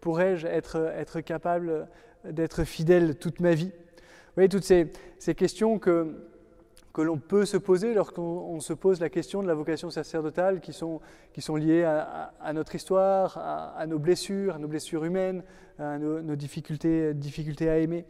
Pourrais-je 0.00 0.46
être, 0.46 1.20
capable 1.20 1.88
d'être 2.24 2.64
fidèle 2.64 3.16
toute 3.16 3.40
ma 3.40 3.54
vie? 3.54 3.72
Vous 3.72 4.34
voyez, 4.36 4.48
toutes 4.48 4.64
ces, 4.64 5.34
questions 5.34 5.78
que, 5.78 6.14
l'on 6.98 7.18
peut 7.18 7.44
se 7.44 7.56
poser 7.56 7.94
lorsqu'on 7.94 8.60
se 8.60 8.72
pose 8.72 9.00
la 9.00 9.08
question 9.08 9.42
de 9.42 9.48
la 9.48 9.54
vocation 9.54 9.90
sacerdotale 9.90 10.60
qui 10.60 10.72
sont, 10.72 11.00
liées 11.56 11.84
à, 11.84 12.52
notre 12.52 12.74
histoire, 12.74 13.38
à, 13.38 13.84
nos 13.86 13.98
blessures, 13.98 14.54
à 14.54 14.58
nos 14.58 14.68
blessures 14.68 15.04
humaines, 15.04 15.42
à 15.78 15.98
nos, 15.98 16.36
difficultés, 16.36 17.12
difficultés 17.12 17.68
à 17.68 17.78
aimer, 17.78 18.04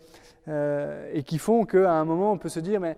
euh, 0.48 1.10
et 1.12 1.22
qui 1.22 1.38
font 1.38 1.64
qu'à 1.64 1.92
un 1.92 2.04
moment 2.04 2.32
on 2.32 2.38
peut 2.38 2.48
se 2.48 2.60
dire 2.60 2.78
mais 2.80 2.96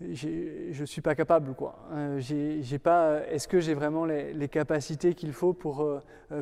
je 0.00 0.80
ne 0.80 0.86
suis 0.86 1.00
pas 1.00 1.14
capable. 1.14 1.54
Quoi. 1.54 1.78
Euh, 1.92 2.18
j'ai 2.20 2.78
pas, 2.78 3.22
est-ce 3.28 3.48
que 3.48 3.60
j'ai 3.60 3.74
vraiment 3.74 4.04
les, 4.04 4.48
capacités 4.48 5.14
qu'il 5.14 5.32
faut 5.32 5.54
pour, 5.54 5.82
euh, 5.82 6.00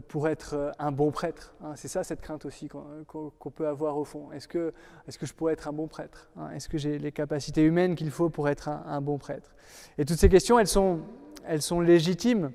pour 0.09 0.29
être 0.29 0.73
un 0.79 0.91
bon 0.91 1.11
prêtre 1.11 1.55
hein? 1.63 1.73
C'est 1.77 1.89
ça 1.89 2.05
cette 2.05 2.21
crainte 2.21 2.45
aussi 2.45 2.69
qu'on 2.69 3.51
peut 3.55 3.69
avoir 3.69 3.97
au 3.97 4.05
fond. 4.05 4.33
Est-ce 4.33 4.49
que, 4.49 4.73
est 5.07 5.17
que 5.17 5.27
je 5.27 5.35
pourrais 5.35 5.53
être 5.53 5.69
un 5.69 5.73
bon 5.73 5.87
prêtre 5.87 6.31
hein? 6.37 6.51
Est-ce 6.51 6.69
que 6.69 6.79
j'ai 6.79 6.99
les 6.99 7.13
capacités 7.13 7.63
humaines 7.63 7.95
qu'il 7.95 8.11
faut 8.11 8.29
pour 8.29 8.49
être 8.49 8.69
un, 8.69 9.01
bon 9.01 9.19
prêtre? 9.19 9.55
Et 9.99 10.05
toutes 10.05 10.19
ces 10.19 10.29
questions, 10.29 10.59
elles 10.59 10.67
sont, 10.67 11.01
elles 11.47 11.63
sont 11.63 11.81
légitimes, 11.81 12.51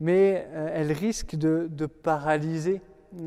mais 0.00 0.48
euh, 0.50 0.70
elles 0.72 0.92
risquent 0.92 1.36
de, 1.36 1.68
de, 1.70 1.84
paralyser 1.86 2.80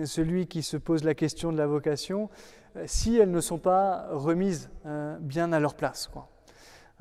celui 0.05 0.47
qui 0.47 0.63
se 0.63 0.77
pose 0.77 1.03
la 1.03 1.13
question 1.13 1.51
de 1.51 1.57
la 1.57 1.67
vocation 1.67 2.29
si 2.85 3.17
elles 3.17 3.29
ne 3.29 3.41
sont 3.41 3.59
pas 3.59 4.07
remises 4.09 4.71
bien 5.19 5.51
à 5.51 5.59
leur 5.59 5.75
place. 5.75 6.07
Quoi. 6.07 6.32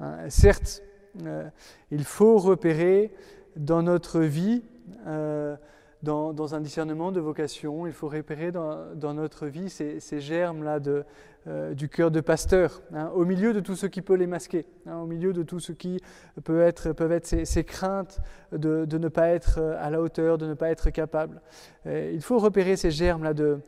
Hein, 0.02 0.28
certes, 0.28 0.82
euh, 1.24 1.48
il 1.90 2.04
faut 2.04 2.38
repérer 2.38 3.12
dans 3.56 3.82
notre 3.82 4.20
vie, 4.20 4.64
euh, 5.06 5.56
dans, 6.02 6.54
un 6.54 6.60
discernement 6.60 7.12
de 7.12 7.20
vocation, 7.20 7.86
il 7.86 7.92
faut 7.92 8.08
repérer 8.08 8.50
dans, 8.50 9.14
notre 9.14 9.46
vie 9.46 9.70
ces, 9.70 10.00
germes-là 10.20 10.80
euh, 11.46 11.74
du 11.74 11.88
cœur 11.88 12.10
de 12.10 12.20
pasteur, 12.20 12.82
hein, 12.92 13.12
au 13.14 13.24
milieu 13.24 13.52
de 13.52 13.60
tout 13.60 13.76
ce 13.76 13.86
qui 13.86 14.02
peut 14.02 14.16
les 14.16 14.26
masquer, 14.26 14.66
hein, 14.86 14.96
au 14.96 15.06
milieu 15.06 15.32
de 15.32 15.44
tout 15.44 15.60
ce 15.60 15.70
qui 15.70 16.00
peut 16.42 16.62
être, 16.62 16.92
peuvent 16.92 17.12
être 17.12 17.44
ces, 17.44 17.64
craintes 17.64 18.18
de, 18.50 18.84
ne 18.90 19.08
pas 19.08 19.28
être 19.28 19.60
à 19.78 19.90
la 19.90 20.02
hauteur, 20.02 20.38
de 20.38 20.46
ne 20.46 20.54
pas 20.54 20.70
être 20.70 20.90
capable. 20.90 21.40
il 21.86 22.22
faut 22.22 22.38
repérer 22.38 22.74
ces 22.74 22.90
germes-là 22.90 23.34
de, 23.34 23.60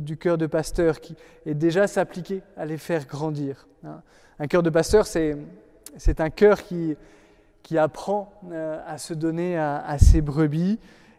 du 0.00 0.16
cœur 0.16 0.38
de 0.38 0.46
pasteur 0.46 1.00
qui 1.00 1.14
est 1.44 1.54
déjà 1.54 1.86
s'appliquer 1.86 2.40
à 2.56 2.64
les 2.64 2.78
faire 2.78 3.06
grandir. 3.06 3.68
Un 4.38 4.46
cœur 4.48 4.62
de 4.62 4.70
pasteur, 4.70 5.06
c'est, 5.06 5.36
un 6.18 6.30
cœur 6.30 6.62
qui, 6.62 6.96
qui 7.62 7.78
apprend 7.78 8.32
euh, 8.50 8.80
à 8.86 8.98
se 8.98 9.14
donner 9.14 9.56
à, 9.56 9.96
ses 9.98 10.20
brebis. 10.20 10.78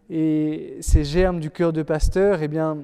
Et 0.10 0.78
ces 0.82 1.04
germes 1.04 1.40
du 1.40 1.50
cœur 1.50 1.74
de 1.74 1.82
pasteur, 1.82 2.42
eh 2.44 2.48
bien, 2.48 2.80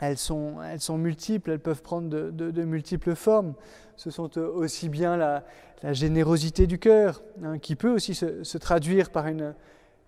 elles 0.00 0.16
sont, 0.16 0.54
elles 0.62 0.80
sont 0.80 0.98
multiples, 0.98 1.50
elles 1.50 1.60
peuvent 1.60 1.82
prendre 1.82 2.08
de, 2.08 2.64
multiples 2.64 3.14
formes. 3.14 3.54
Ce 3.96 4.10
sont 4.10 4.38
aussi 4.38 4.88
bien 4.88 5.16
la, 5.16 5.44
générosité 5.92 6.66
du 6.66 6.78
cœur, 6.78 7.22
hein, 7.44 7.58
qui 7.58 7.76
peut 7.76 7.90
aussi 7.90 8.14
se, 8.14 8.58
traduire 8.58 9.10
par 9.10 9.28
une, 9.28 9.54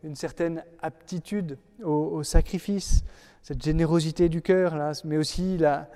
une 0.03 0.17
certaine 0.17 0.65
aptitude 0.83 1.59
au, 1.85 2.23
sacrifice, 2.23 3.05
cette 3.43 3.63
générosité 3.63 4.29
du 4.29 4.43
cœur, 4.43 4.77
là, 4.77 4.93
mais 5.05 5.17
aussi 5.17 5.59
la, 5.59 5.89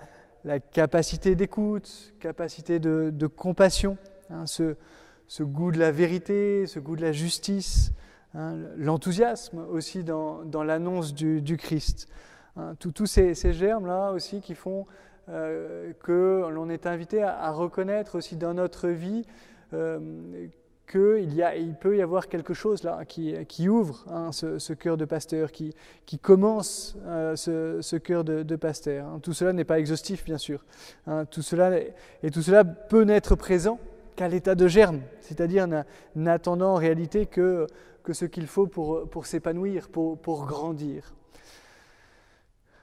la 0.45 0.61
capacité 0.61 1.35
d'écoute, 1.35 2.15
capacité 2.21 2.79
de, 2.79 3.27
compassion, 3.27 3.97
hein, 4.31 4.45
ce, 4.47 5.43
goût 5.43 5.73
de 5.73 5.79
la 5.79 5.91
vérité, 5.91 6.67
ce 6.67 6.79
goût 6.79 6.97
de 6.97 7.03
la 7.03 7.13
justice, 7.13 7.93
hein, 8.35 8.57
l'enthousiasme 8.77 9.65
aussi 9.71 10.05
dans, 10.05 10.45
l'annonce 10.65 11.15
du, 11.15 11.57
Christ. 11.57 12.09
Hein, 12.57 12.75
tous 12.79 13.07
ces, 13.07 13.35
germes-là 13.35 14.13
aussi 14.13 14.41
qui 14.41 14.55
font 14.55 14.87
euh, 15.31 15.93
que 16.03 16.47
l'on 16.51 16.69
est 16.69 16.87
invité 16.87 17.23
à, 17.23 17.51
reconnaître 17.51 18.17
aussi 18.17 18.37
dans 18.37 18.55
notre 18.55 18.89
vie 18.89 19.25
euh, 19.73 20.49
qu'il 20.87 21.45
il 21.57 21.75
peut 21.75 21.97
y 21.97 22.03
avoir 22.03 22.29
quelque 22.29 22.55
chose 22.55 22.83
là 22.83 23.05
qui, 23.05 23.69
ouvre 23.69 24.05
hein, 24.11 24.31
ce, 24.33 24.73
cœur 24.73 24.97
de 24.97 25.05
pasteur, 25.05 25.51
qui, 25.51 25.75
commence 26.21 26.97
euh, 27.07 27.37
ce, 27.37 27.97
cœur 27.97 28.25
de, 28.25 28.57
pasteur. 28.57 29.07
Hein. 29.07 29.21
Tout 29.23 29.33
cela 29.33 29.53
n'est 29.53 29.65
pas 29.65 29.79
exhaustif, 29.79 30.25
bien 30.25 30.39
sûr. 30.39 30.65
Hein. 31.07 31.25
Tout 31.27 31.43
cela, 31.43 31.79
et 32.23 32.31
tout 32.31 32.43
cela 32.43 32.65
peut 32.65 33.03
n'être 33.03 33.35
présent 33.35 33.79
qu'à 34.17 34.29
l'état 34.29 34.55
de 34.55 34.69
germe, 34.69 35.01
c'est-à-dire 35.21 35.67
n'attendant 36.15 36.75
en 36.75 36.77
réalité 36.77 37.27
que, 37.27 37.67
ce 38.13 38.25
qu'il 38.25 38.47
faut 38.47 38.67
pour, 38.67 39.27
s'épanouir, 39.27 39.89
pour, 39.89 40.19
pour, 40.19 40.47
grandir. 40.47 41.15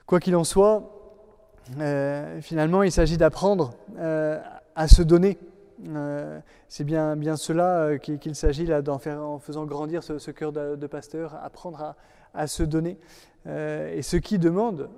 Quoi 0.05 0.19
qu'il 0.19 0.35
en 0.35 0.43
soit, 0.43 0.91
euh, 1.79 2.41
finalement, 2.41 2.83
il 2.83 2.91
s'agit 2.91 3.17
d'apprendre 3.17 3.73
euh, 3.97 4.41
à 4.75 4.87
se 4.87 5.01
donner 5.01 5.37
euh, 5.89 6.39
c'est 6.67 6.83
bien, 6.83 7.15
bien 7.15 7.35
cela 7.35 7.83
euh, 7.83 7.97
qu'il 7.97 8.35
s'agit 8.35 8.65
là 8.65 8.81
en 8.87 9.39
faisant 9.39 9.65
grandir 9.65 10.03
ce, 10.03 10.31
cœur 10.31 10.51
de, 10.51 10.87
pasteur, 10.87 11.35
apprendre 11.41 11.95
à, 12.33 12.47
se 12.47 12.63
donner. 12.63 12.97
Euh, 13.47 13.95
et 13.95 14.01
ce 14.01 14.17
qui 14.17 14.37
demande 14.37 14.89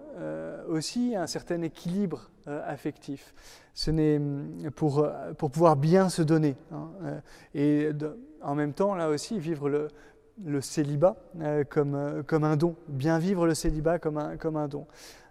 aussi 0.67 1.15
un 1.15 1.27
certain 1.27 1.61
équilibre 1.61 2.29
affectif. 2.45 3.33
Ce 3.73 3.89
n'est 3.89 4.19
mm, 4.19 4.71
pour, 4.75 5.07
pour 5.37 5.49
pouvoir 5.49 5.75
bien 5.75 6.09
se 6.09 6.21
donner. 6.21 6.55
Hein, 6.71 7.21
et 7.55 7.89
en 8.41 8.55
même 8.55 8.73
temps, 8.73 8.95
là 8.95 9.09
aussi, 9.09 9.39
vivre 9.39 9.69
le, 9.69 9.87
le 10.43 10.61
célibat 10.61 11.15
comme, 11.69 12.23
comme 12.27 12.43
un 12.43 12.57
don. 12.57 12.75
Bien 12.87 13.19
vivre 13.19 13.47
le 13.47 13.55
célibat 13.55 13.99
comme 13.99 14.17
un, 14.17 14.37
comme 14.37 14.57
un 14.57 14.67
don. 14.67 14.85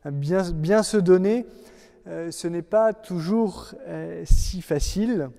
Bien, 0.04 0.50
bien 0.50 0.82
se 0.82 0.96
donner, 0.96 1.46
ce 2.06 2.48
n'est 2.48 2.62
pas 2.62 2.92
toujours 2.92 3.74
si 4.24 4.62
facile. 4.62 5.30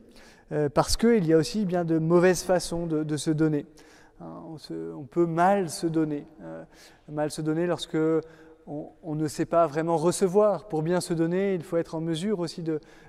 Euh, 0.53 0.69
parce 0.69 0.97
qu'il 0.97 1.25
y 1.25 1.33
a 1.33 1.37
aussi 1.37 1.65
bien 1.65 1.83
de 1.83 1.97
mauvaises 1.97 2.43
façons 2.43 2.85
de, 2.85 3.17
se 3.17 3.31
donner. 3.31 3.65
Hein, 4.21 4.43
on, 4.95 5.03
peut 5.03 5.25
mal 5.25 5.69
se 5.69 5.87
donner, 5.87 6.27
euh, 6.43 6.63
mal 7.09 7.31
se 7.31 7.41
donner 7.41 7.65
lorsque 7.65 7.97
on, 8.65 9.15
ne 9.15 9.27
sait 9.27 9.45
pas 9.45 9.67
vraiment 9.67 9.97
recevoir. 9.97 10.67
Pour 10.67 10.83
bien 10.83 11.01
se 11.01 11.13
donner, 11.13 11.53
il 11.53 11.63
faut 11.63 11.77
être 11.77 11.95
en 11.95 12.01
mesure 12.01 12.39
aussi 12.39 12.63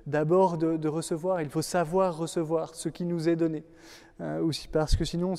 d'abord 0.06 0.58
de, 0.58 0.88
recevoir. 0.88 1.42
Il 1.42 1.48
faut 1.48 1.62
savoir 1.62 2.16
recevoir 2.16 2.74
ce 2.74 2.88
qui 2.88 3.04
nous 3.04 3.28
est 3.28 3.36
donné. 3.36 3.64
Euh, 4.20 4.40
aussi 4.40 4.68
parce 4.68 4.94
que 4.94 5.04
sinon, 5.04 5.34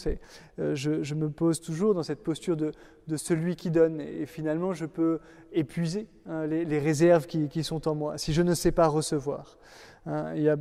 je, 0.57 1.13
me 1.13 1.29
pose 1.29 1.61
toujours 1.61 1.93
dans 1.93 2.03
cette 2.03 2.23
posture 2.23 2.57
de, 2.57 2.71
celui 3.15 3.55
qui 3.55 3.71
donne. 3.71 4.01
Et 4.01 4.25
finalement, 4.25 4.73
je 4.73 4.85
peux 4.85 5.19
épuiser 5.51 6.07
hein, 6.27 6.45
les, 6.45 6.79
réserves 6.79 7.25
qui, 7.25 7.47
qui, 7.47 7.63
sont 7.63 7.87
en 7.87 7.95
moi 7.95 8.17
si 8.17 8.33
je 8.33 8.41
ne 8.41 8.53
sais 8.53 8.71
pas 8.71 8.87
recevoir. 8.87 9.57
Hein, 10.05 10.33
il 10.35 10.43
y 10.43 10.49
a 10.49 10.57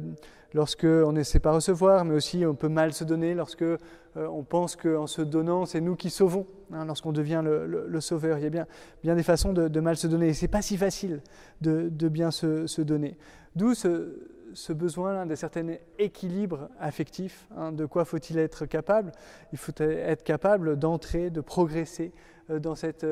lorsque 0.55 0.85
on 0.85 1.13
ne 1.13 1.23
sait 1.23 1.41
pas 1.41 1.53
recevoir, 1.53 2.05
mais 2.05 2.15
aussi 2.15 2.47
on 2.47 2.55
peut 2.55 2.69
mal 2.69 2.93
se 2.95 3.05
donner 3.05 3.35
lorsque 3.35 3.63
euh, 3.63 3.77
on 4.17 4.45
pense 4.45 4.77
qu'en 4.77 5.07
se 5.07 5.21
donnant, 5.21 5.67
c'est 5.67 5.81
nous 5.81 5.97
qui 5.97 6.09
sauvons, 6.09 6.47
hein, 6.73 6.87
lorsqu'on 6.87 7.13
devient 7.13 7.43
le, 7.45 8.01
sauveur. 8.01 8.39
Il 8.39 8.45
y 8.45 8.47
a 8.47 8.51
bien, 8.51 8.67
des 9.15 9.23
façons 9.23 9.53
de, 9.53 9.81
mal 9.81 9.97
se 9.97 10.07
donner, 10.07 10.33
ce 10.33 10.43
n'est 10.43 10.49
pas 10.49 10.63
si 10.63 10.77
facile 10.77 11.21
de, 11.61 11.89
bien 12.09 12.31
se, 12.31 12.81
donner. 12.81 13.19
D'où 13.57 13.75
ce, 13.75 14.73
besoin 14.73 15.27
d'un 15.27 15.37
certain 15.37 15.67
équilibre 15.99 16.69
affectif. 16.79 17.49
Hein, 17.57 17.73
de 17.73 17.87
quoi 17.87 18.05
faut-il 18.05 18.39
être 18.39 18.67
capable? 18.67 19.11
Il 19.53 19.59
faut 19.59 19.73
être 19.81 20.23
capable 20.23 20.79
d'entrer, 20.79 21.31
de 21.31 21.41
progresser 21.41 22.13
euh, 22.51 22.61
dans, 22.61 22.77
cette, 22.77 23.05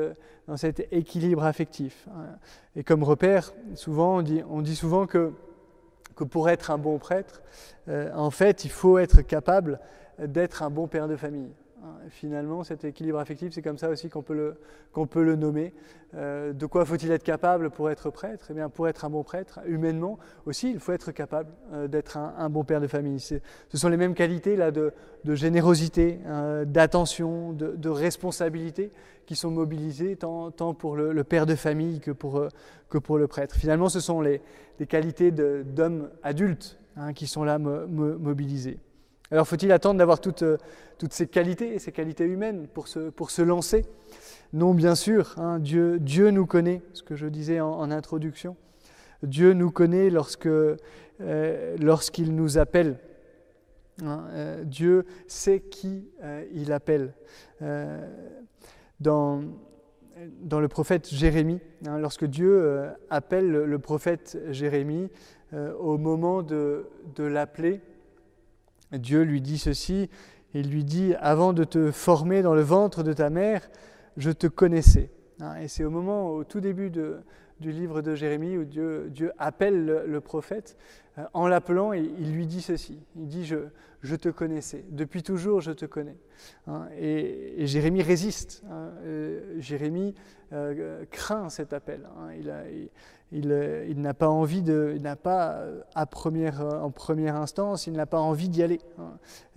cet 0.55 0.87
équilibre 0.93 1.43
affectif. 1.43 2.07
Hein. 2.15 2.37
Et 2.77 2.85
comme 2.85 3.03
repère, 3.03 3.53
souvent, 3.75 4.23
on 4.49 4.61
dit 4.61 4.75
souvent 4.77 5.05
que 5.05 5.33
que 6.15 6.23
pour 6.23 6.49
être 6.49 6.71
un 6.71 6.77
bon 6.77 6.97
prêtre, 6.97 7.41
euh, 7.87 8.11
en 8.13 8.31
fait, 8.31 8.65
il 8.65 8.71
faut 8.71 8.97
être 8.97 9.21
capable 9.21 9.79
d'être 10.19 10.63
un 10.63 10.69
bon 10.69 10.87
père 10.87 11.07
de 11.07 11.15
famille. 11.15 11.51
Hein, 11.83 11.97
finalement, 12.09 12.63
cet 12.63 12.85
équilibre 12.85 13.19
affectif, 13.19 13.51
c'est 13.53 13.61
comme 13.61 13.77
ça 13.77 13.89
aussi 13.89 14.07
qu'on 14.07 14.21
peut 14.21 14.55
le, 15.15 15.35
nommer. 15.35 15.73
Euh, 16.15 16.53
de 16.53 16.65
quoi 16.65 16.85
faut-il 16.85 17.11
être 17.11 17.23
capable 17.23 17.71
pour 17.71 17.89
être 17.89 18.09
prêtre? 18.09 18.47
Eh 18.51 18.53
bien, 18.53 18.69
pour 18.69 18.87
être 18.87 19.03
un 19.03 19.09
bon 19.09 19.23
prêtre, 19.23 19.59
humainement 19.65 20.17
aussi, 20.45 20.71
il 20.71 20.79
faut 20.79 20.93
être 20.93 21.11
capable 21.11 21.51
euh, 21.73 21.89
d'être 21.89 22.15
un, 22.15 22.49
bon 22.49 22.63
père 22.63 22.79
de 22.79 22.87
famille. 22.87 23.19
Ce 23.19 23.37
sont 23.73 23.89
les 23.89 23.97
mêmes 23.97 24.13
qualités 24.13 24.55
là, 24.55 24.71
de, 24.71 24.93
générosité, 25.25 26.19
d'attention, 26.65 27.51
de, 27.51 27.89
responsabilité 27.89 28.91
qui 29.25 29.35
sont 29.35 29.51
mobilisées 29.51 30.15
tant, 30.15 30.51
pour 30.51 30.95
le, 30.95 31.23
père 31.25 31.45
de 31.45 31.55
famille 31.55 31.99
que 31.99 32.11
pour, 32.11 32.47
que 32.89 32.97
pour 32.97 33.17
le 33.17 33.27
prêtre. 33.27 33.55
Finalement, 33.55 33.89
ce 33.89 33.99
sont 33.99 34.21
les, 34.21 34.41
qualités 34.87 35.31
d'hommes 35.31 36.09
adultes 36.23 36.79
hein, 36.95 37.11
qui 37.11 37.27
sont 37.27 37.43
là 37.43 37.57
mobilisées. 37.59 38.79
Alors 39.31 39.47
faut-il 39.47 39.71
attendre 39.71 39.97
d'avoir 39.97 40.19
toutes, 40.19 40.43
toutes 40.97 41.13
ces 41.13 41.27
qualités, 41.27 41.79
ces 41.79 41.91
qualités 41.91 42.25
humaines 42.25 42.67
pour 42.67 42.87
se, 42.87 43.09
pour 43.09 43.31
se 43.31 43.41
lancer? 43.41 43.85
Non, 44.53 44.73
bien 44.73 44.93
sûr, 44.93 45.33
hein, 45.37 45.59
Dieu, 45.59 45.99
Dieu 45.99 46.29
nous 46.29 46.45
connaît, 46.45 46.81
ce 46.93 47.01
que 47.01 47.15
je 47.15 47.25
disais 47.25 47.59
en, 47.59 47.89
introduction. 47.89 48.55
Dieu 49.23 49.53
nous 49.53 49.71
connaît 49.71 50.09
lorsque, 50.11 50.49
lorsqu'il 51.19 52.35
nous 52.35 52.57
appelle. 52.59 52.99
Hein, 54.03 54.25
Dieu 54.65 55.05
sait 55.27 55.61
qui 55.61 56.07
il 56.53 56.71
appelle. 56.71 57.13
dans, 58.99 59.41
dans 60.41 60.59
le 60.59 60.67
prophète 60.67 61.09
Jérémie, 61.13 61.59
hein, 61.85 61.97
lorsque 61.99 62.25
Dieu 62.25 62.59
euh, 62.61 62.89
appelle 63.09 63.49
le, 63.49 63.79
prophète 63.79 64.37
Jérémie, 64.49 65.09
euh, 65.53 65.73
au 65.75 65.97
moment 65.97 66.43
de, 66.43 66.85
l'appeler, 67.17 67.81
Dieu 68.93 69.23
lui 69.23 69.41
dit 69.41 69.57
ceci, 69.57 70.09
il 70.53 70.69
lui 70.69 70.83
dit, 70.83 71.15
avant 71.19 71.53
de 71.53 71.63
te 71.63 71.91
former 71.91 72.41
dans 72.41 72.53
le 72.53 72.61
ventre 72.61 73.03
de 73.03 73.13
ta 73.13 73.29
mère, 73.29 73.67
je 74.17 74.31
te 74.31 74.47
connaissais. 74.47 75.09
Hein, 75.39 75.55
et 75.61 75.67
c'est 75.67 75.83
au 75.83 75.89
moment, 75.89 76.29
au 76.29 76.43
tout 76.43 76.59
début 76.59 76.91
du 76.91 77.71
livre 77.71 78.01
de 78.01 78.13
Jérémie, 78.13 78.57
où 78.57 78.65
Dieu, 78.65 79.31
appelle 79.37 79.85
le, 80.05 80.21
prophète, 80.21 80.77
euh, 81.17 81.23
en 81.33 81.47
l'appelant, 81.47 81.93
il 81.93 82.33
lui 82.33 82.45
dit 82.45 82.61
ceci, 82.61 82.99
il 83.15 83.27
dit, 83.27 83.45
je, 83.45 83.57
je 84.03 84.15
te 84.15 84.29
connaissais. 84.29 84.85
Depuis 84.89 85.23
toujours, 85.23 85.61
je 85.61 85.71
te 85.71 85.85
connais. 85.85 86.17
Hein, 86.67 86.87
et, 86.99 87.65
Jérémie 87.65 88.03
résiste. 88.03 88.63
Hein, 88.69 88.91
euh, 89.05 89.55
Jérémie 89.59 90.13
euh, 90.51 91.05
craint 91.09 91.49
cet 91.49 91.73
appel. 91.73 92.01
Hein. 92.17 92.33
il, 92.37 92.89
il, 93.31 94.01
n'a 94.01 94.13
pas 94.13 94.27
envie 94.27 94.61
de, 94.61 94.93
il 94.95 95.01
n'a 95.01 95.15
pas 95.15 95.63
à 95.95 96.05
première, 96.05 96.61
en 96.61 96.91
première 96.91 97.35
instance, 97.35 97.87
il 97.87 97.93
n'a 97.93 98.05
pas 98.05 98.19
envie 98.19 98.49
d'y 98.49 98.61
aller. 98.61 98.81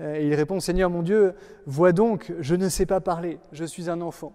Et 0.01 0.27
il 0.27 0.35
répond 0.35 0.61
Seigneur 0.61 0.89
mon 0.89 1.03
Dieu, 1.03 1.35
vois 1.67 1.93
donc, 1.93 2.33
je 2.41 2.55
ne 2.55 2.69
sais 2.69 2.87
pas 2.87 3.01
parler, 3.01 3.39
je 3.53 3.65
suis 3.65 3.91
un 3.91 4.01
enfant. 4.01 4.33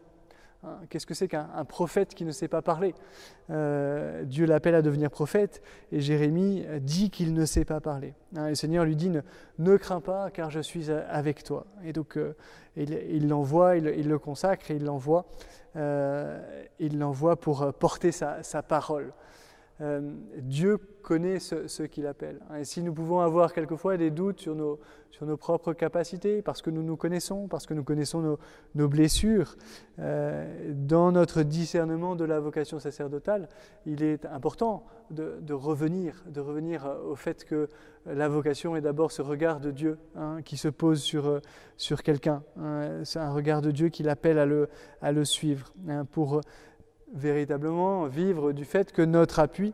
Hein, 0.63 0.77
qu'est-ce 0.89 1.07
que 1.07 1.15
c'est 1.15 1.27
qu'un 1.27 1.65
prophète 1.67 2.13
qui 2.13 2.23
ne 2.23 2.31
sait 2.31 2.47
pas 2.47 2.61
parler? 2.61 2.93
Euh, 3.49 4.23
Dieu 4.23 4.45
l'appelle 4.45 4.75
à 4.75 4.81
devenir 4.81 5.09
prophète 5.09 5.63
et 5.91 6.01
Jérémie 6.01 6.63
dit 6.81 7.09
qu'il 7.09 7.33
ne 7.33 7.45
sait 7.45 7.65
pas 7.65 7.79
parler. 7.79 8.13
Hein, 8.35 8.49
le 8.49 8.55
Seigneur 8.55 8.85
lui 8.85 8.95
dit 8.95 9.09
ne, 9.57 9.77
crains 9.77 10.01
pas 10.01 10.29
car 10.29 10.51
je 10.51 10.59
suis 10.59 10.91
avec 10.91 11.43
toi. 11.43 11.65
Et 11.83 11.93
donc 11.93 12.17
euh, 12.17 12.35
il 12.75 13.27
l'envoie, 13.27 13.77
il, 13.77 14.07
le 14.07 14.19
consacre 14.19 14.69
et 14.69 14.75
il 14.75 14.85
l'envoie, 14.85 15.25
euh, 15.75 16.65
pour 17.39 17.73
porter 17.73 18.11
sa 18.11 18.63
parole. 18.67 19.13
Dieu 20.37 20.77
connaît 21.01 21.39
ce, 21.39 21.83
qu'il 21.83 22.07
appelle. 22.07 22.39
Hein, 22.49 22.57
et 22.57 22.63
si 22.63 22.81
nous 22.81 22.93
pouvons 22.93 23.19
avoir 23.19 23.53
quelquefois 23.53 23.97
des 23.97 24.11
doutes 24.11 24.39
sur 24.39 24.55
nos, 24.55 24.79
sur 25.09 25.25
nos 25.25 25.37
propres 25.37 25.73
capacités, 25.73 26.41
parce 26.41 26.61
que 26.61 26.69
nous 26.69 26.83
nous 26.83 26.95
connaissons, 26.95 27.47
parce 27.47 27.65
que 27.65 27.73
nous 27.73 27.83
connaissons 27.83 28.37
nos, 28.75 28.87
blessures, 28.87 29.55
euh, 29.99 30.71
dans 30.73 31.11
notre 31.11 31.43
discernement 31.43 32.15
de 32.15 32.25
la 32.25 32.39
vocation 32.39 32.79
sacerdotale, 32.79 33.49
il 33.85 34.03
est 34.03 34.25
important 34.25 34.85
de, 35.09 35.53
revenir, 35.53 36.23
de 36.27 36.39
revenir 36.39 36.89
au 37.05 37.15
fait 37.15 37.43
que 37.43 37.67
la 38.05 38.29
vocation 38.29 38.77
est 38.77 38.81
d'abord 38.81 39.11
ce 39.11 39.21
regard 39.21 39.59
de 39.59 39.71
Dieu 39.71 39.97
hein, 40.15 40.37
qui 40.43 40.55
se 40.55 40.69
pose 40.69 41.01
sur, 41.01 41.41
sur 41.75 42.01
quelqu'un. 42.01 42.43
Hein. 42.57 43.01
c'est 43.03 43.19
un 43.19 43.31
regard 43.31 43.61
de 43.61 43.71
Dieu 43.71 43.89
qui 43.89 44.03
l'appelle 44.03 44.39
à 44.39 44.45
le, 44.45 44.69
à 45.01 45.11
le 45.11 45.25
suivre, 45.25 45.73
pour 46.11 46.41
véritablement 47.13 48.05
vivre 48.05 48.51
du 48.51 48.65
fait 48.65 48.91
que 48.91 49.01
notre 49.01 49.39
appui, 49.39 49.73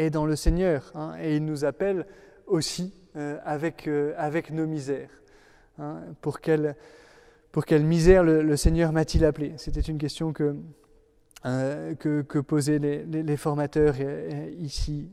est 0.00 0.10
dans 0.10 0.26
le 0.26 0.36
Seigneur. 0.36 0.90
Hein, 0.94 1.14
et 1.20 1.36
il 1.36 1.44
nous 1.44 1.64
appelle 1.64 2.06
aussi 2.46 2.92
euh, 3.16 3.38
avec, 3.44 3.86
euh, 3.86 4.12
avec 4.16 4.50
nos 4.50 4.66
misères. 4.66 5.10
Hein, 5.78 6.00
pour, 6.20 6.40
quelle, 6.40 6.76
pour 7.52 7.64
quelle 7.64 7.84
misère 7.84 8.24
le, 8.24 8.56
Seigneur 8.56 8.92
m'a-t-il 8.92 9.24
appelé? 9.24 9.54
C'était 9.56 9.80
une 9.80 9.98
question 9.98 10.32
que, 10.32 10.56
euh, 11.46 11.94
que, 11.94 12.38
posaient 12.38 12.78
les, 12.78 13.36
formateurs 13.36 13.94
ici 14.58 15.08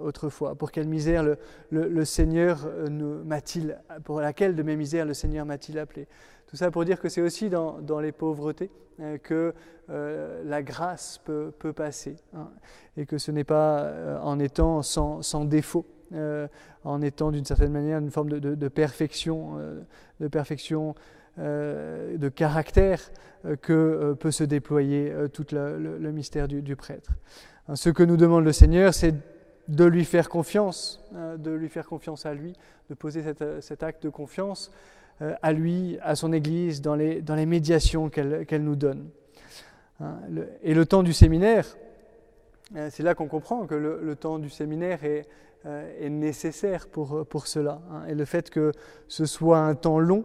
autrefois. 0.00 0.54
Pour 0.56 0.72
quelle 0.72 0.88
misère 0.88 1.22
le, 1.22 1.38
le 1.70 2.04
Seigneur 2.04 2.68
m'a-t-il, 2.90 3.78
pour 4.04 4.20
laquelle 4.20 4.56
de 4.56 4.62
mes 4.62 4.76
misères 4.76 5.06
le 5.06 5.14
Seigneur 5.14 5.46
m'a-t-il 5.46 5.78
appelé? 5.78 6.08
Tout 6.52 6.58
ça 6.58 6.70
pour 6.70 6.84
dire 6.84 7.00
que 7.00 7.08
c'est 7.08 7.22
aussi 7.22 7.50
dans, 7.50 8.00
les 8.00 8.12
pauvretés 8.12 8.70
que 9.24 9.54
la 9.88 10.62
grâce 10.62 11.18
peut, 11.24 11.72
passer. 11.74 12.14
Hein 12.36 12.50
et 12.96 13.06
que 13.06 13.18
ce 13.18 13.30
n'est 13.30 13.44
pas 13.44 13.80
euh, 13.80 14.18
en 14.20 14.38
étant 14.38 14.82
sans, 14.82 15.44
défaut, 15.44 15.86
euh, 16.12 16.46
en 16.84 17.00
étant 17.02 17.30
d'une 17.30 17.44
certaine 17.44 17.72
manière 17.72 17.98
une 17.98 18.10
forme 18.10 18.28
de, 18.28 18.68
perfection, 18.68 19.58
de 20.20 20.28
perfection 20.28 20.94
euh, 21.38 22.18
de 22.18 22.28
caractère 22.28 23.00
que 23.62 24.14
peut 24.20 24.30
se 24.30 24.44
déployer 24.44 25.12
tout 25.32 25.46
le, 25.52 26.12
mystère 26.12 26.48
du, 26.48 26.76
prêtre. 26.76 27.12
Hein, 27.68 27.76
ce 27.76 27.90
que 27.90 28.02
nous 28.02 28.16
demande 28.16 28.44
le 28.44 28.52
Seigneur, 28.52 28.94
c'est 28.94 29.14
de 29.68 29.84
lui 29.84 30.04
faire 30.04 30.28
confiance, 30.28 31.02
de 31.12 31.50
lui 31.50 31.68
faire 31.68 31.86
confiance 31.86 32.26
à 32.26 32.34
lui, 32.34 32.52
de 32.90 32.94
poser 32.94 33.22
cet 33.60 33.82
acte 33.82 34.02
de 34.02 34.10
confiance 34.10 34.70
à 35.20 35.52
lui, 35.52 35.98
à 36.02 36.16
son 36.16 36.32
Église, 36.32 36.80
dans 36.80 36.94
les, 36.94 37.22
dans 37.22 37.34
les 37.34 37.46
médiations 37.46 38.08
qu'elle 38.10 38.62
nous 38.64 38.76
donne. 38.76 39.08
Hein, 40.00 40.16
et 40.62 40.74
le 40.74 40.86
temps 40.86 41.02
du 41.02 41.12
séminaire, 41.12 41.66
euh, 41.66 41.91
c'est 42.90 43.02
là 43.02 43.14
qu'on 43.14 43.28
comprend 43.28 43.66
que 43.66 43.74
le, 43.74 44.16
temps 44.16 44.38
du 44.38 44.50
séminaire 44.50 45.04
est, 45.04 45.26
euh, 45.64 46.08
nécessaire 46.08 46.88
pour, 46.88 47.18
euh, 47.18 47.24
pour 47.24 47.46
cela. 47.46 47.80
Hein. 47.92 48.02
Et 48.08 48.14
le 48.16 48.24
fait 48.24 48.50
que 48.50 48.72
ce 49.06 49.26
soit 49.26 49.58
un 49.58 49.76
temps 49.76 50.00
long, 50.00 50.24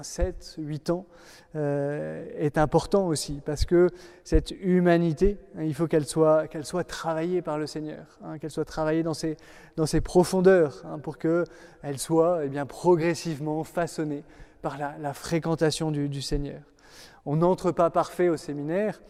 7, 0.00 0.56
hein, 0.58 0.62
8 0.62 0.90
ans, 0.90 1.06
est 1.54 2.56
important 2.56 3.06
aussi, 3.06 3.42
parce 3.44 3.64
que 3.64 3.88
cette 4.24 4.50
humanité, 4.50 5.38
hein, 5.56 5.64
il 5.64 5.74
faut 5.74 5.86
qu'elle 5.86 6.06
soit, 6.06 6.44
soit 6.62 6.84
travaillée 6.84 7.42
par 7.42 7.58
le 7.58 7.66
Seigneur, 7.66 8.18
qu'elle 8.40 8.50
soit 8.50 8.64
travaillée 8.64 9.02
dans 9.02 9.14
ses, 9.14 9.36
dans 9.76 9.86
ses 9.86 10.00
profondeurs, 10.00 10.84
pour 11.02 11.18
qu'elle 11.18 11.98
soit 11.98 12.44
eh 12.44 12.48
bien, 12.48 12.64
progressivement 12.64 13.64
façonnée 13.64 14.24
par 14.62 14.78
la, 14.78 15.12
fréquentation 15.12 15.90
du, 15.90 16.08
du 16.08 16.22
Seigneur. 16.22 16.62
On 17.26 17.36
n'entre 17.36 17.72
pas 17.72 17.90
parfait 17.90 18.30
au 18.30 18.36
séminaire 18.36 19.02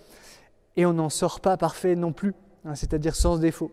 et 0.77 0.87
on 0.87 0.93
n'en 0.93 1.09
sort 1.09 1.41
pas 1.41 1.57
parfait 1.57 1.95
non 1.95 2.13
plus. 2.13 2.35
Hein, 2.69 2.75
c'est-à-dire 2.75 3.17
sans 3.17 3.39
défaut. 3.39 3.71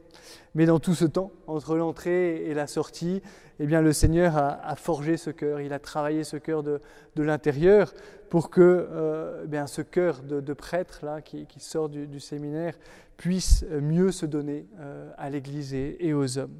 Mais 0.53 0.65
dans 0.65 0.79
tout 0.79 0.95
ce 0.95 1.03
temps, 1.03 1.31
entre 1.47 1.75
l'entrée 1.75 2.45
et 2.45 2.53
la 2.53 2.65
sortie, 2.65 3.21
eh 3.59 3.65
bien, 3.65 3.81
le 3.81 3.91
Seigneur 3.91 4.37
a, 4.37 4.75
forgé 4.77 5.17
ce 5.17 5.31
cœur, 5.31 5.59
il 5.59 5.73
a 5.73 5.79
travaillé 5.79 6.23
ce 6.23 6.37
cœur 6.37 6.63
de, 6.63 6.79
l'intérieur 7.17 7.93
pour 8.29 8.49
que 8.49 8.61
euh, 8.61 9.41
eh 9.43 9.47
bien, 9.47 9.67
ce 9.67 9.81
cœur 9.81 10.21
de, 10.21 10.53
prêtre 10.53 11.01
là, 11.03 11.21
qui, 11.21 11.45
sort 11.57 11.89
du, 11.89 12.19
séminaire 12.21 12.73
puisse 13.17 13.65
mieux 13.81 14.11
se 14.11 14.25
donner 14.25 14.65
euh, 14.79 15.11
à 15.17 15.29
l'Église 15.29 15.73
et, 15.73 16.13
aux 16.13 16.37
hommes. 16.37 16.55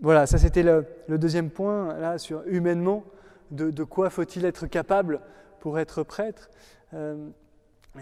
Voilà, 0.00 0.26
ça 0.26 0.38
c'était 0.38 0.64
le, 0.64 0.84
deuxième 1.16 1.50
point, 1.50 1.96
là, 1.96 2.18
sur 2.18 2.42
humainement, 2.46 3.04
de, 3.52 3.84
quoi 3.84 4.10
faut-il 4.10 4.44
être 4.44 4.66
capable 4.66 5.20
pour 5.60 5.78
être 5.78 6.02
prêtre. 6.02 6.50
Euh, 6.92 7.28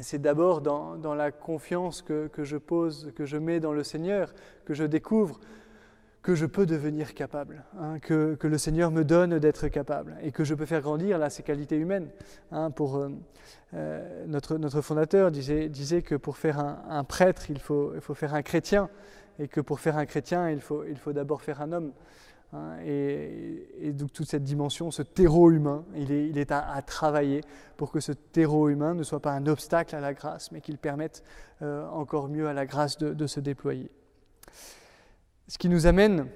c'est 0.01 0.20
d'abord 0.20 0.61
dans, 0.61 1.14
la 1.14 1.31
confiance 1.31 2.03
que, 2.03 2.31
je 2.38 2.57
pose, 2.57 3.12
que 3.16 3.24
je 3.24 3.37
mets 3.37 3.61
dans 3.61 3.72
le 3.72 3.85
Seigneur, 3.85 4.33
que 4.64 4.74
je 4.74 4.85
découvre 4.85 5.40
que 6.20 6.35
je 6.35 6.46
peux 6.46 6.66
devenir 6.66 7.14
capable, 7.14 7.64
hein, 7.79 7.98
que, 8.01 8.37
le 8.42 8.59
Seigneur 8.59 8.90
me 8.90 9.05
donne 9.05 9.38
d'être 9.38 9.68
capable 9.68 10.16
et 10.20 10.31
que 10.31 10.44
je 10.44 10.55
peux 10.55 10.66
faire 10.66 10.83
grandir 10.83 11.16
là 11.16 11.31
ces 11.31 11.42
qualités 11.42 11.77
humaines. 11.77 12.11
Hein, 12.53 12.70
euh, 12.81 13.09
euh, 13.74 14.27
notre, 14.27 14.81
fondateur 14.83 15.31
disait, 15.31 16.03
que 16.03 16.16
pour 16.16 16.37
faire 16.37 16.59
un, 16.59 17.05
prêtre, 17.05 17.51
il 17.51 17.61
faut, 17.61 17.92
faire 18.14 18.35
un 18.35 18.42
chrétien 18.42 18.90
et 19.38 19.48
que 19.48 19.61
pour 19.61 19.81
faire 19.81 19.96
un 19.96 20.07
chrétien, 20.07 20.51
il 20.51 20.61
faut 20.61 21.12
d'abord 21.12 21.40
faire 21.40 21.62
un 21.62 21.72
homme. 21.72 21.92
Hein, 22.55 22.79
et, 22.85 23.93
donc 23.93 24.13
toute 24.13 24.29
cette 24.29 24.45
dimension, 24.45 24.91
ce 24.91 25.03
terreau 25.03 25.51
humain, 25.51 25.85
il 25.97 26.39
est, 26.39 26.51
à, 26.51 26.81
travailler 26.83 27.43
pour 27.77 27.91
que 27.91 28.01
ce 28.01 28.13
terreau 28.13 28.69
humain 28.69 28.95
ne 28.95 29.03
soit 29.03 29.21
pas 29.21 29.33
un 29.33 29.47
obstacle 29.47 29.95
à 29.95 30.01
la 30.01 30.15
grâce, 30.15 30.51
mais 30.51 30.61
qu'il 30.61 30.79
permette 30.79 31.23
euh, 31.63 31.87
encore 31.89 32.29
mieux 32.29 32.49
à 32.49 32.55
la 32.55 32.65
grâce 32.65 32.97
de, 32.97 33.27
se 33.27 33.41
déployer. 33.41 33.91
Ce 35.47 35.59
qui 35.59 35.69
nous 35.69 35.87
amène 35.87 36.27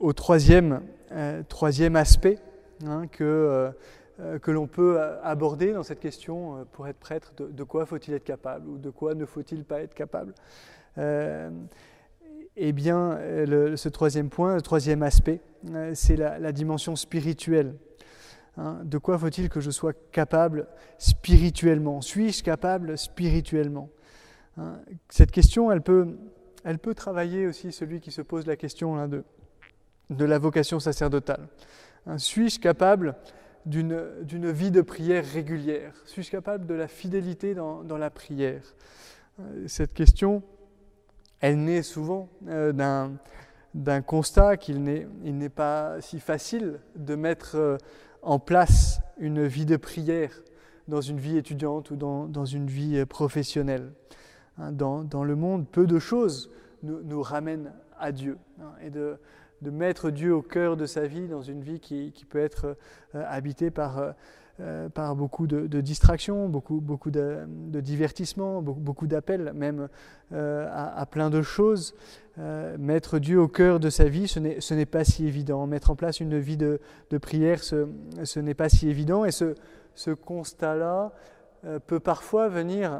au 0.00 0.12
troisième, 0.12 0.82
euh, 1.12 1.42
troisième 1.48 1.96
aspect 1.96 2.38
hein, 2.86 3.06
que, 3.06 3.72
euh, 4.20 4.38
que 4.38 4.50
l'on 4.50 4.66
peut 4.66 4.98
aborder 5.22 5.72
dans 5.72 5.82
cette 5.82 6.00
question 6.00 6.66
pour 6.72 6.88
être 6.88 6.98
prêtre, 6.98 7.34
de 7.38 7.64
quoi 7.64 7.84
faut-il 7.84 8.14
être 8.14 8.24
capable 8.24 8.68
ou 8.68 8.78
de 8.78 8.88
quoi 8.88 9.14
ne 9.14 9.26
faut-il 9.26 9.64
pas 9.64 9.82
être 9.82 9.94
capable 9.94 10.32
eh 12.56 12.72
bien, 12.72 13.12
euh, 13.12 13.76
ce 13.76 13.88
troisième 13.88 14.30
point, 14.30 14.54
le 14.54 14.62
troisième 14.62 15.02
aspect, 15.02 15.40
euh, 15.70 15.92
c'est 15.94 16.16
la, 16.16 16.52
dimension 16.52 16.96
spirituelle. 16.96 17.74
Hein. 18.58 18.80
de 18.84 18.96
quoi 18.96 19.18
faut-il 19.18 19.50
que 19.50 19.60
je 19.60 19.70
sois 19.70 19.92
capable 20.12 20.66
spirituellement? 20.96 22.00
Suis-je 22.00 22.42
capable 22.42 22.96
spirituellement? 22.96 23.90
Hein. 24.56 24.80
Cette 25.10 25.30
question, 25.30 25.70
elle 25.70 25.82
peut, 25.82 26.16
elle 26.64 26.78
peut 26.78 26.94
travailler 26.94 27.46
aussi 27.46 27.72
celui 27.72 28.00
qui 28.00 28.10
se 28.10 28.22
pose 28.22 28.46
la 28.46 28.56
question 28.56 29.06
de 29.08 29.22
de 30.10 30.24
la 30.24 30.38
vocation 30.38 30.80
sacerdotale. 30.80 31.48
Hein, 32.06 32.18
suis-je 32.18 32.60
capable 32.60 33.16
d'une 33.64 34.50
vie 34.50 34.70
de 34.70 34.80
prière 34.80 35.24
régulière? 35.24 35.92
Suis-je 36.04 36.30
capable 36.30 36.66
de 36.66 36.74
la 36.74 36.86
fidélité 36.86 37.54
dans, 37.54 37.98
la 37.98 38.10
prière? 38.10 38.62
Euh, 39.40 39.64
Cette 39.66 39.92
question, 39.92 40.42
elle 41.40 41.62
naît 41.62 41.82
souvent 41.82 42.28
euh, 42.48 42.72
d'un 43.74 44.02
constat 44.02 44.56
qu'il 44.56 44.82
n'est 44.82 45.48
pas 45.48 46.00
si 46.00 46.20
facile 46.20 46.80
de 46.96 47.14
mettre 47.14 47.56
euh, 47.56 47.76
en 48.22 48.38
place 48.38 49.00
une 49.18 49.46
vie 49.46 49.66
de 49.66 49.76
prière 49.76 50.42
dans 50.88 51.00
une 51.00 51.18
vie 51.18 51.36
étudiante 51.36 51.90
ou 51.90 51.96
dans, 51.96 52.44
une 52.44 52.68
vie 52.68 53.04
professionnelle. 53.06 53.92
Hein, 54.58 54.72
dans, 54.72 55.24
le 55.24 55.34
monde, 55.34 55.66
peu 55.68 55.86
de 55.86 55.98
choses 55.98 56.50
nous, 56.82 57.22
ramènent 57.22 57.72
à 57.98 58.12
Dieu. 58.12 58.38
Hein, 58.60 58.72
et 58.82 58.90
de, 58.90 59.18
mettre 59.62 60.10
Dieu 60.10 60.32
au 60.32 60.42
cœur 60.42 60.76
de 60.76 60.86
sa 60.86 61.08
vie 61.08 61.26
dans 61.26 61.42
une 61.42 61.60
vie 61.60 61.80
qui, 61.80 62.12
peut 62.28 62.38
être 62.38 62.76
euh, 63.14 63.24
habitée 63.28 63.72
par, 63.72 64.14
euh, 64.60 64.86
euh, 64.86 64.88
par 64.88 65.14
beaucoup 65.16 65.46
de, 65.46 65.80
distractions, 65.80 66.48
beaucoup, 66.48 66.80
beaucoup 66.80 67.10
de, 67.10 67.46
divertissements, 67.80 68.62
beaucoup, 68.62 69.06
d'appels 69.06 69.52
même 69.54 69.88
à, 70.32 71.06
plein 71.10 71.30
de 71.30 71.42
choses. 71.42 71.94
mettre 72.78 73.18
Dieu 73.18 73.40
au 73.40 73.48
cœur 73.48 73.80
de 73.80 73.90
sa 73.90 74.04
vie, 74.04 74.28
ce 74.28 74.74
n'est 74.74 74.86
pas 74.86 75.04
si 75.04 75.26
évident. 75.26 75.66
Mettre 75.66 75.90
en 75.90 75.96
place 75.96 76.20
une 76.20 76.38
vie 76.38 76.56
de, 76.56 76.80
prière, 77.20 77.62
ce, 77.62 78.38
n'est 78.38 78.54
pas 78.54 78.68
si 78.68 78.88
évident. 78.88 79.24
Et 79.24 79.30
ce, 79.30 80.10
constat-là 80.10 81.12
peut 81.86 82.00
parfois 82.00 82.48
venir 82.48 82.92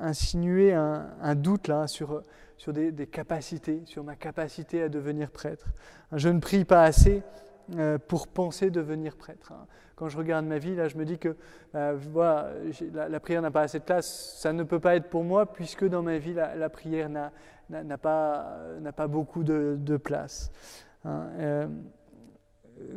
insinuer 0.00 0.72
un, 0.72 1.34
doute 1.34 1.68
là, 1.68 1.86
sur 1.86 2.22
sur 2.56 2.72
des, 2.72 3.06
capacités, 3.06 3.82
sur 3.84 4.02
ma 4.02 4.16
capacité 4.16 4.82
à 4.82 4.88
devenir 4.88 5.30
prêtre. 5.30 5.66
Je 6.12 6.28
ne 6.28 6.40
prie 6.40 6.64
pas 6.64 6.84
assez 6.84 7.22
euh, 7.22 7.45
pour 8.08 8.28
penser 8.28 8.70
devenir 8.70 9.16
prêtre. 9.16 9.52
Hein. 9.52 9.66
Quand 9.96 10.08
je 10.08 10.18
regarde 10.18 10.44
ma 10.46 10.58
vie, 10.58 10.74
là, 10.74 10.88
je 10.88 10.96
me 10.96 11.04
dis 11.04 11.18
que 11.18 11.36
bah, 11.72 11.94
voilà, 11.94 12.52
la, 12.92 13.20
prière 13.20 13.42
n'a 13.42 13.50
pas 13.50 13.62
assez 13.62 13.78
de 13.78 13.84
place. 13.84 14.36
Ça 14.38 14.52
ne 14.52 14.62
peut 14.62 14.78
pas 14.78 14.96
être 14.96 15.08
pour 15.08 15.24
moi 15.24 15.46
puisque 15.46 15.84
dans 15.84 16.02
ma 16.02 16.18
vie, 16.18 16.34
la, 16.34 16.68
prière 16.68 17.08
n'a 17.08 17.98
pas, 17.98 19.06
beaucoup 19.08 19.42
de, 19.42 19.96
place. 19.96 20.50
Hein. 21.04 21.28
Euh, 21.38 21.66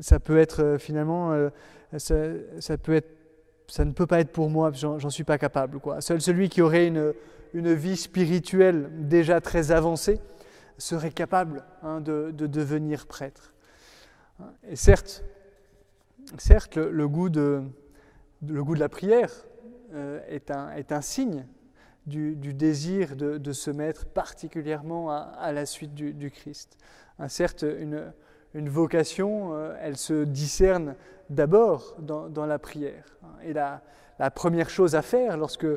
ça 0.02 0.20
peut 0.20 0.38
être 0.38 0.62
euh, 0.62 0.78
finalement, 0.78 1.50
ça, 1.98 2.78
peut 2.78 2.96
être, 2.96 3.10
ça 3.68 3.86
ne 3.86 3.92
peut 3.92 4.08
pas 4.08 4.20
être 4.20 4.32
pour 4.32 4.50
moi, 4.50 4.72
j'en 4.74 5.10
suis 5.10 5.24
pas 5.24 5.38
capable. 5.38 5.80
Quoi. 5.80 6.02
Seul 6.02 6.22
celui 6.22 6.50
qui 6.50 6.62
aurait 6.62 6.88
une, 6.88 7.14
une 7.54 7.74
vie 7.74 7.98
spirituelle 7.98 8.90
déjà 8.92 9.42
très 9.42 9.72
avancée 9.72 10.20
serait 10.78 11.12
capable 11.12 11.64
hein, 11.84 12.02
de, 12.02 12.32
devenir 12.32 13.08
prêtre. 13.08 13.54
Et 14.67 14.75
certes, 14.75 15.23
certes 16.38 16.78
le, 16.78 17.08
goût, 17.08 17.30
de, 17.30 17.63
le 18.47 18.63
goût 18.63 18.75
de 18.75 18.80
la 18.80 18.89
prière 18.89 19.32
euh, 19.93 20.21
est, 20.28 20.52
un, 20.52 20.71
est, 20.71 20.91
un, 20.91 21.02
signe 21.02 21.45
du, 22.06 22.36
désir 22.36 23.15
de, 23.15 23.52
se 23.52 23.71
mettre 23.71 24.06
particulièrement 24.06 25.12
à, 25.12 25.52
la 25.52 25.65
suite 25.65 25.93
du, 25.93 26.32
Christ. 26.32 26.78
Hein, 27.19 27.28
certes, 27.28 27.63
une, 27.63 28.13
une 28.54 28.69
vocation, 28.69 29.54
euh, 29.54 29.75
elle 29.82 29.97
se 29.97 30.23
discerne 30.23 30.95
d'abord 31.30 31.95
dans, 31.99 32.45
la 32.45 32.60
prière. 32.60 33.06
Et 33.43 33.54
la, 33.54 33.82
la 34.19 34.30
première 34.30 34.69
chose 34.69 34.95
à 34.95 35.02
faire 35.02 35.38
lorsque, 35.38 35.67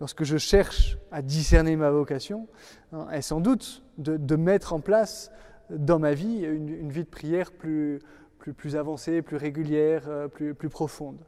lorsque 0.00 0.24
je 0.24 0.38
cherche 0.38 0.96
à 1.12 1.22
discerner 1.22 1.76
ma 1.76 1.90
vocation 1.90 2.48
hein, 2.92 3.08
est 3.12 3.22
sans 3.22 3.40
doute 3.40 3.82
de, 3.98 4.36
mettre 4.36 4.72
en 4.72 4.80
place 4.80 5.30
dans 5.70 5.98
ma 5.98 6.14
vie 6.14 6.42
une, 6.44 6.90
vie 6.90 7.04
de 7.04 7.08
prière 7.08 7.52
plus, 7.52 8.00
plus, 8.38 8.76
avancée, 8.76 9.22
plus 9.22 9.36
régulière, 9.36 10.04
euh, 10.08 10.28
plus, 10.28 10.54
plus 10.54 10.68
profonde. 10.68 11.18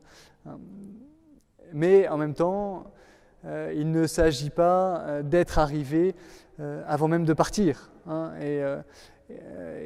Hein. 0.47 0.59
Mais 1.73 2.09
en 2.09 2.19
même 2.19 2.35
temps, 2.35 2.93
euh, 3.45 3.73
il 3.75 3.91
ne 3.91 4.07
s'agit 4.07 4.51
pas 4.51 5.01
euh, 5.01 5.23
d'être 5.23 5.59
arrivé 5.59 6.15
avant 6.87 7.09
même 7.09 7.25
de 7.25 7.33
partir. 7.33 7.91
Hein, 8.07 8.33
euh, 8.41 8.81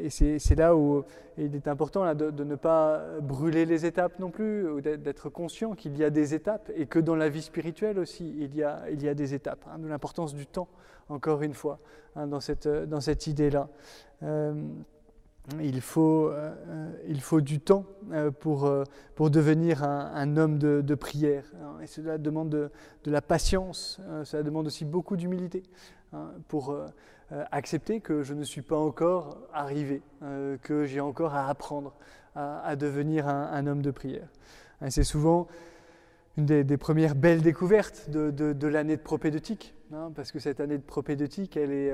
et 0.02 0.10
c'est 0.10 0.54
là 0.54 0.76
où 0.76 1.04
il 1.38 1.54
est 1.54 1.68
important 1.68 2.14
de, 2.14 2.44
ne 2.44 2.54
pas 2.54 3.02
brûler 3.20 3.66
les 3.66 3.86
étapes 3.86 4.18
non 4.18 4.30
plus, 4.30 4.80
d'être 4.82 5.28
conscient 5.28 5.74
qu'il 5.74 5.96
y 5.96 6.04
a 6.04 6.10
des 6.10 6.34
étapes 6.34 6.70
et 6.74 6.86
que 6.86 6.98
dans 6.98 7.16
la 7.16 7.28
vie 7.28 7.42
spirituelle 7.42 7.98
aussi, 7.98 8.34
il 8.38 8.54
y 8.54 8.62
a, 8.62 8.90
il 8.90 9.02
y 9.02 9.08
a 9.08 9.14
des 9.14 9.34
étapes. 9.34 9.64
Hein, 9.70 9.78
de 9.78 9.88
l'importance 9.88 10.34
du 10.34 10.46
temps, 10.46 10.68
encore 11.08 11.42
une 11.42 11.54
fois, 11.54 11.78
hein, 12.14 12.26
dans 12.26 12.40
cette, 12.40 12.68
dans 12.68 13.00
cette 13.00 13.26
idée-là. 13.26 13.68
Euh, 14.22 14.54
il, 15.60 15.80
faut, 15.80 16.28
euh, 16.28 16.90
il 17.06 17.20
faut 17.20 17.40
du 17.40 17.60
temps 17.60 17.84
pour, 18.40 18.70
pour 19.14 19.30
devenir 19.30 19.82
un, 19.84 20.36
homme 20.36 20.58
de, 20.58 20.94
prière. 20.94 21.44
Hein, 21.62 21.80
et 21.82 21.86
cela 21.86 22.18
demande 22.18 22.50
de, 22.50 22.70
de 23.04 23.10
la 23.10 23.22
patience, 23.22 24.00
cela 24.24 24.42
demande 24.42 24.66
aussi 24.66 24.84
beaucoup 24.84 25.16
d'humilité 25.16 25.62
pour 26.48 26.70
euh, 26.70 26.86
accepter 27.30 28.00
que 28.00 28.22
je 28.22 28.34
ne 28.34 28.44
suis 28.44 28.62
pas 28.62 28.76
encore 28.76 29.38
arrivé, 29.52 30.02
euh, 30.22 30.56
que 30.62 30.84
j'ai 30.84 31.00
encore 31.00 31.34
à 31.34 31.48
apprendre 31.48 31.94
à, 32.34 32.76
devenir 32.76 33.28
un, 33.28 33.66
homme 33.66 33.80
de 33.80 33.90
prière. 33.90 34.28
c'est 34.90 35.04
souvent 35.04 35.46
une 36.36 36.44
des, 36.44 36.76
premières 36.76 37.14
belles 37.14 37.40
découvertes 37.40 38.10
de, 38.10 38.66
l'année 38.66 38.98
de 38.98 39.00
propédeutique, 39.00 39.74
parce 40.14 40.32
que 40.32 40.38
cette 40.38 40.60
année 40.60 40.78
de 40.78 40.82
propédeutique, 40.82 41.56
elle 41.56 41.72
est, 41.72 41.92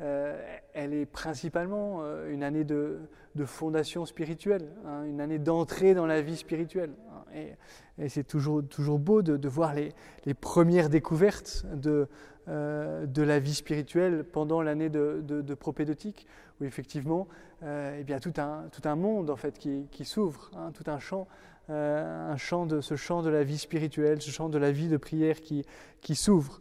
euh, 0.00 0.38
est 0.74 1.06
principalement 1.06 2.02
une 2.28 2.42
année 2.42 2.64
de, 2.64 2.98
fondation 3.44 4.06
spirituelle, 4.06 4.68
hein, 4.86 5.04
une 5.04 5.20
année 5.20 5.38
d'entrée 5.38 5.94
dans 5.94 6.06
la 6.06 6.22
vie 6.22 6.36
spirituelle. 6.36 6.92
Et, 7.34 8.08
c'est 8.08 8.24
toujours, 8.24 8.62
beau 8.98 9.22
de, 9.22 9.48
voir 9.48 9.74
les, 9.74 10.34
premières 10.34 10.88
découvertes 10.88 11.64
de, 11.74 12.08
euh, 12.48 13.06
la 13.16 13.38
vie 13.38 13.54
spirituelle 13.54 14.24
pendant 14.24 14.62
l'année 14.62 14.88
de, 14.88 15.22
de, 15.22 15.54
propédeutique, 15.54 16.26
où 16.60 16.64
effectivement, 16.64 17.28
euh, 17.62 17.96
eh 18.00 18.04
bien, 18.04 18.18
tout, 18.18 18.32
un, 18.36 18.68
tout 18.72 18.86
un 18.88 18.96
monde 18.96 19.30
en 19.30 19.36
fait 19.36 19.58
qui, 19.58 20.04
s'ouvre, 20.04 20.50
hein, 20.56 20.70
tout 20.72 20.90
un 20.90 20.98
champ, 20.98 21.26
euh, 21.70 22.32
un 22.32 22.36
champ 22.36 22.66
de 22.66 22.80
ce 22.80 22.96
champ 22.96 23.22
de 23.22 23.30
la 23.30 23.44
vie 23.44 23.58
spirituelle, 23.58 24.20
ce 24.20 24.30
champ 24.30 24.48
de 24.48 24.58
la 24.58 24.70
vie 24.70 24.88
de 24.88 24.96
prière 24.96 25.40
qui 25.40 26.14
s'ouvre. 26.14 26.60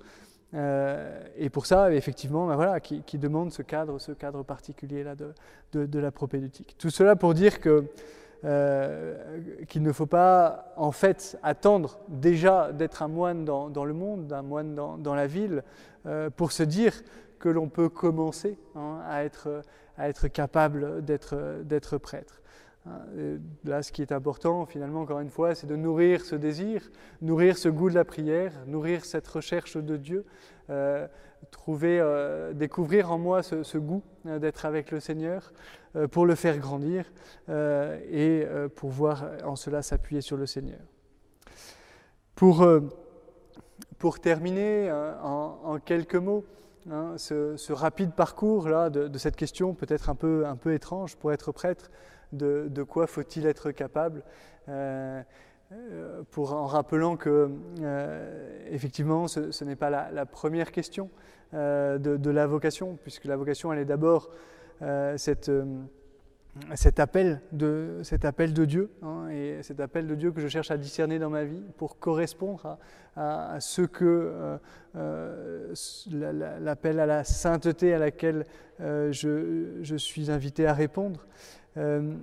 Et 0.54 1.50
pour 1.50 1.66
ça, 1.66 1.92
effectivement, 1.92 2.46
ben 2.48 2.56
voilà, 2.56 2.80
qui, 2.80 3.18
demande 3.18 3.52
ce 3.52 3.62
cadre, 3.64 4.00
ce 4.00 4.12
cadre 4.12 4.44
particulier 4.44 5.04
là 5.04 5.16
de, 5.16 5.86
de, 5.86 6.00
la 6.00 6.12
propédeutique. 6.12 6.76
Tout 6.78 6.92
cela 6.92 7.16
pour 7.16 7.34
dire 7.34 7.60
que 7.60 7.86
euh, 8.46 9.16
qu'il 9.70 9.84
ne 9.84 9.94
faut 9.94 10.06
pas 10.06 10.74
en 10.76 10.92
fait 10.92 11.40
attendre 11.44 12.00
déjà 12.10 12.74
d'être 12.74 13.02
un 13.02 13.08
moine 13.08 13.46
dans, 13.46 13.86
le 13.86 13.94
monde, 13.94 14.34
un 14.34 14.42
moine 14.42 14.76
dans, 14.76 15.16
la 15.16 15.28
ville, 15.28 15.64
euh, 16.06 16.30
pour 16.30 16.52
se 16.52 16.64
dire 16.64 16.94
que 17.40 17.48
l'on 17.48 17.70
peut 17.70 17.88
commencer 17.88 18.58
hein, 18.76 19.00
à, 19.08 19.24
être, 19.24 19.64
à 19.98 20.10
être 20.10 20.28
capable 20.28 21.06
d'être 21.06 21.98
prêtre. 21.98 22.42
Hein, 22.86 23.00
là, 23.64 23.82
ce 23.82 23.92
qui 23.92 24.02
est 24.02 24.12
important, 24.12 24.66
finalement, 24.66 25.02
encore 25.02 25.22
une 25.22 25.30
fois, 25.30 25.56
c'est 25.56 25.68
de 25.68 25.76
nourrir 25.76 26.26
ce 26.26 26.36
désir, 26.36 26.90
nourrir 27.22 27.58
ce 27.58 27.70
goût 27.70 27.90
de 27.90 27.96
la 27.96 28.04
prière, 28.04 28.52
nourrir 28.68 29.06
cette 29.06 29.28
recherche 29.28 29.78
de 29.78 29.96
Dieu, 29.96 30.26
euh, 30.70 31.08
trouver, 31.52 32.00
euh, 32.00 32.54
découvrir 32.54 33.12
en 33.12 33.18
moi 33.18 33.42
ce, 33.44 33.78
goût 33.78 34.04
euh, 34.26 34.40
d'être 34.40 34.66
avec 34.66 34.92
le 34.92 35.00
Seigneur 35.00 35.52
pour 36.12 36.26
le 36.26 36.34
faire 36.34 36.58
grandir 36.58 37.06
et 37.48 38.48
pouvoir 38.76 39.26
en 39.46 39.56
cela 39.56 39.84
s'appuyer 39.84 40.22
sur 40.22 40.38
le 40.38 40.48
Seigneur. 40.48 40.80
Pour, 42.34 42.68
pour 44.00 44.20
terminer 44.20 44.92
en, 45.22 45.78
quelques 45.86 46.16
mots, 46.16 46.46
hein, 46.90 47.14
ce, 47.18 47.72
rapide 47.72 48.14
parcours 48.14 48.68
là, 48.70 48.90
de, 48.90 49.08
de 49.08 49.18
cette 49.20 49.36
question 49.36 49.76
peut-être 49.76 50.10
un 50.10 50.16
peu, 50.16 50.48
un 50.48 50.56
peu 50.56 50.74
étrange 50.74 51.16
pour 51.16 51.32
être 51.32 51.52
prêtre, 51.52 51.92
de, 52.34 52.84
quoi 52.84 53.08
faut-il 53.08 53.46
être 53.46 53.72
capable 53.72 54.24
euh, 54.70 55.22
euh, 55.72 56.22
pour, 56.32 56.54
en 56.54 56.68
rappelant 56.68 57.18
que 57.18 57.50
euh, 57.82 58.68
effectivement 58.70 59.28
ce, 59.28 59.64
n'est 59.64 59.76
pas 59.76 59.90
la, 59.90 60.26
première 60.26 60.72
question 60.72 61.10
de, 61.54 62.30
la 62.30 62.48
vocation, 62.48 62.98
puisque 63.02 63.26
la 63.26 63.38
vocation 63.38 63.74
elle 63.74 63.80
est 63.80 63.86
d'abord 63.86 64.30
cet, 65.16 65.50
appel 67.00 67.42
de, 67.52 68.02
cet 68.04 68.26
appel 68.26 68.54
de 68.54 68.66
Dieu, 68.66 68.92
hein, 69.02 69.30
et 69.30 69.64
cet 69.64 69.80
appel 69.80 70.06
de 70.08 70.16
Dieu 70.16 70.32
que 70.32 70.42
je 70.42 70.48
cherche 70.48 70.70
à 70.72 70.78
discerner 70.78 71.18
dans 71.20 71.30
ma 71.30 71.44
vie 71.44 71.64
pour 71.78 71.98
correspondre 72.00 72.78
à, 73.16 73.58
ce 73.60 73.82
que 73.82 74.60
l'appel 76.12 77.00
à 77.00 77.06
la 77.06 77.24
sainteté 77.24 77.94
à 77.94 78.00
laquelle 78.00 78.46
je, 78.80 79.96
suis 79.98 80.30
invité 80.30 80.68
à 80.68 80.74
répondre. 80.74 81.26
Euh, 81.78 82.14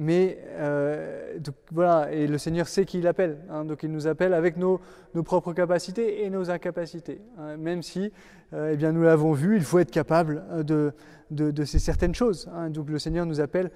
mais 0.00 0.38
voilà, 1.72 2.12
et 2.12 2.28
le 2.28 2.38
Seigneur 2.38 2.68
sait 2.68 2.84
qu'il 2.84 3.06
appelle, 3.08 3.38
hein, 3.50 3.64
donc 3.64 3.82
il 3.82 3.90
nous 3.90 4.06
appelle 4.06 4.32
avec 4.32 4.56
nos, 4.56 4.80
propres 5.24 5.52
capacités 5.52 6.24
et 6.24 6.30
nos 6.30 6.50
incapacités. 6.50 7.20
Hein, 7.36 7.56
même 7.56 7.82
si, 7.82 8.12
eh 8.52 8.76
bien, 8.76 8.92
nous 8.92 9.02
l'avons 9.02 9.32
vu, 9.32 9.56
il 9.56 9.64
faut 9.64 9.80
être 9.80 9.90
capable 9.90 10.64
de, 10.64 10.92
de, 11.32 11.64
ces 11.64 11.80
certaines 11.80 12.14
choses. 12.14 12.48
Hein. 12.54 12.70
donc 12.70 12.90
le 12.90 13.00
Seigneur 13.00 13.26
nous 13.26 13.40
appelle 13.40 13.72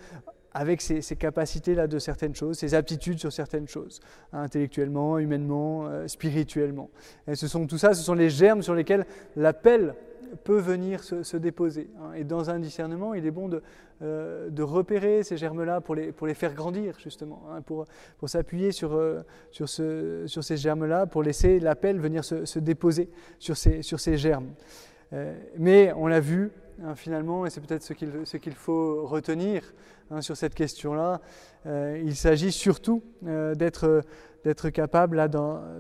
avec 0.55 0.81
ces, 0.81 1.03
capacités-là 1.17 1.87
de 1.87 1.99
certaines 1.99 2.35
choses, 2.35 2.59
ces 2.59 2.75
aptitudes 2.75 3.19
sur 3.19 3.33
certaines 3.33 3.67
choses, 3.67 4.01
intellectuellement, 4.33 5.19
humainement, 5.19 5.89
spirituellement. 6.07 6.91
Et 7.27 7.35
ce 7.35 7.49
sont 7.49 7.67
tout 7.67 7.79
ça, 7.79 7.95
ce 7.95 8.03
sont 8.03 8.15
les 8.15 8.31
germes 8.31 8.63
sur 8.63 8.75
lesquels 8.75 9.07
l'appel 9.35 9.95
peut 10.45 10.59
venir 10.59 11.03
se, 11.03 11.37
déposer. 11.37 11.91
Hein. 12.01 12.13
Et 12.15 12.25
dans 12.25 12.51
un 12.51 12.59
discernement, 12.59 13.15
il 13.15 13.27
est 13.27 13.31
bon 13.31 13.49
de, 13.49 13.63
euh, 14.03 14.51
de 14.51 14.63
repérer 14.63 15.23
ces 15.23 15.37
germes-là 15.37 15.81
pour 15.81 15.95
les, 15.95 16.13
pour 16.13 16.27
les 16.27 16.35
faire 16.35 16.55
grandir, 16.55 16.99
justement, 16.99 17.43
hein, 17.51 17.63
pour, 17.63 17.87
pour 18.19 18.29
s'appuyer 18.29 18.73
sur, 18.73 18.95
euh, 18.95 19.21
sur, 19.51 19.69
ce, 19.69 20.25
sur 20.27 20.43
ces 20.43 20.57
germes-là, 20.57 21.07
pour 21.07 21.23
laisser 21.23 21.61
l'appel 21.61 22.01
venir 22.01 22.25
se, 22.25 22.45
se, 22.45 22.59
déposer 22.59 23.11
sur 23.39 23.57
ces, 23.57 23.83
sur 23.83 24.01
ces 24.01 24.17
germes. 24.17 24.51
Euh, 25.13 25.35
mais 25.59 25.93
on 25.95 26.07
l'a 26.07 26.21
vu, 26.21 26.51
hein, 26.83 26.95
finalement, 26.95 27.47
et 27.47 27.51
c'est 27.51 27.61
peut-être 27.61 27.83
ce 27.83 27.93
qu'il 27.93 28.11
ce 28.25 28.37
qu'il 28.39 28.55
faut 28.55 29.07
retenir 29.07 29.63
sur 30.21 30.37
cette 30.37 30.55
question-là, 30.55 31.23
il 31.65 32.15
s'agit 32.17 32.53
surtout 32.53 33.03
d'être 33.23 34.03
d'être 34.45 34.71
capable 34.71 35.29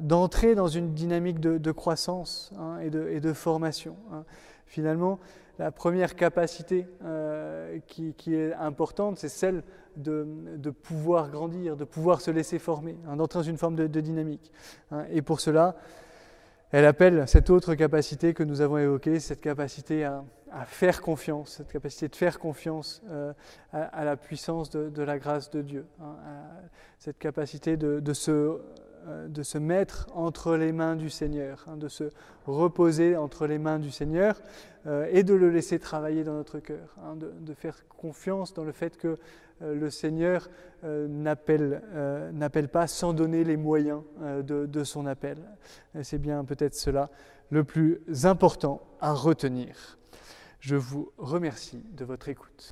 d'entrer 0.00 0.54
dans 0.54 0.68
une 0.68 0.92
dynamique 0.94 1.40
de, 1.40 1.72
croissance 1.72 2.52
hein, 2.58 2.78
et, 2.80 2.90
de, 2.90 3.32
formation. 3.32 3.96
Hein. 4.12 4.24
Finalement, 4.66 5.18
la 5.58 5.70
première 5.70 6.14
capacité 6.14 6.86
euh, 7.04 7.78
qui, 7.86 8.34
est 8.34 8.54
importante, 8.54 9.18
c'est 9.18 9.28
celle 9.28 9.62
de, 9.96 10.70
pouvoir 10.70 11.30
grandir, 11.30 11.76
de 11.76 11.84
pouvoir 11.84 12.20
se 12.20 12.30
laisser 12.30 12.58
former, 12.58 12.96
hein, 13.08 13.16
d'entrer 13.16 13.40
dans 13.40 13.44
une 13.44 13.58
forme 13.58 13.76
de, 13.76 14.00
dynamique. 14.00 14.52
Et 15.10 15.22
pour 15.22 15.40
cela, 15.40 15.76
elle 16.70 16.86
appelle 16.86 17.28
cette 17.28 17.50
autre 17.50 17.74
capacité 17.74 18.32
que 18.32 18.42
nous 18.42 18.62
avons 18.62 18.78
évoquée, 18.78 19.20
cette 19.20 19.40
capacité 19.40 20.04
à, 20.04 20.24
faire 20.66 21.00
confiance, 21.00 21.56
cette 21.56 21.72
capacité 21.72 22.08
de 22.08 22.16
faire 22.16 22.38
confiance 22.38 23.02
euh, 23.10 23.32
à, 23.72 24.04
la 24.04 24.16
puissance 24.16 24.70
de, 24.70 25.02
la 25.02 25.18
grâce 25.18 25.50
de 25.50 25.62
Dieu, 25.62 25.86
hein, 26.00 26.16
cette 26.98 27.18
capacité 27.18 27.76
de, 27.76 28.12
se, 28.12 28.60
euh, 29.06 29.28
de, 29.28 29.42
se, 29.42 29.58
mettre 29.58 30.06
entre 30.14 30.56
les 30.56 30.72
mains 30.72 30.96
du 30.96 31.10
Seigneur, 31.10 31.64
hein, 31.68 31.76
de 31.76 31.88
se 31.88 32.04
reposer 32.46 33.16
entre 33.16 33.46
les 33.46 33.58
mains 33.58 33.78
du 33.78 33.90
Seigneur 33.90 34.40
euh, 34.86 35.06
et 35.10 35.22
de 35.22 35.34
le 35.34 35.50
laisser 35.50 35.78
travailler 35.78 36.22
dans 36.22 36.34
notre 36.34 36.58
cœur, 36.58 36.96
hein, 37.02 37.16
de, 37.16 37.54
faire 37.54 37.76
confiance 37.88 38.52
dans 38.52 38.64
le 38.64 38.72
fait 38.72 38.96
que 38.96 39.18
le 39.60 39.90
Seigneur 39.90 40.50
n'appelle 40.82 41.78
pas 42.72 42.88
sans 42.88 43.12
donner 43.12 43.44
les 43.44 43.56
moyens 43.56 44.02
de, 44.20 44.82
son 44.82 45.06
appel. 45.06 45.38
C'est 46.02 46.18
bien 46.18 46.44
peut-être 46.44 46.74
cela 46.74 47.10
le 47.50 47.62
plus 47.62 48.00
important 48.24 48.82
à 49.00 49.12
retenir. 49.12 49.98
Je 50.62 50.76
vous 50.76 51.12
remercie 51.18 51.82
de 51.90 52.04
votre 52.04 52.28
écoute. 52.28 52.52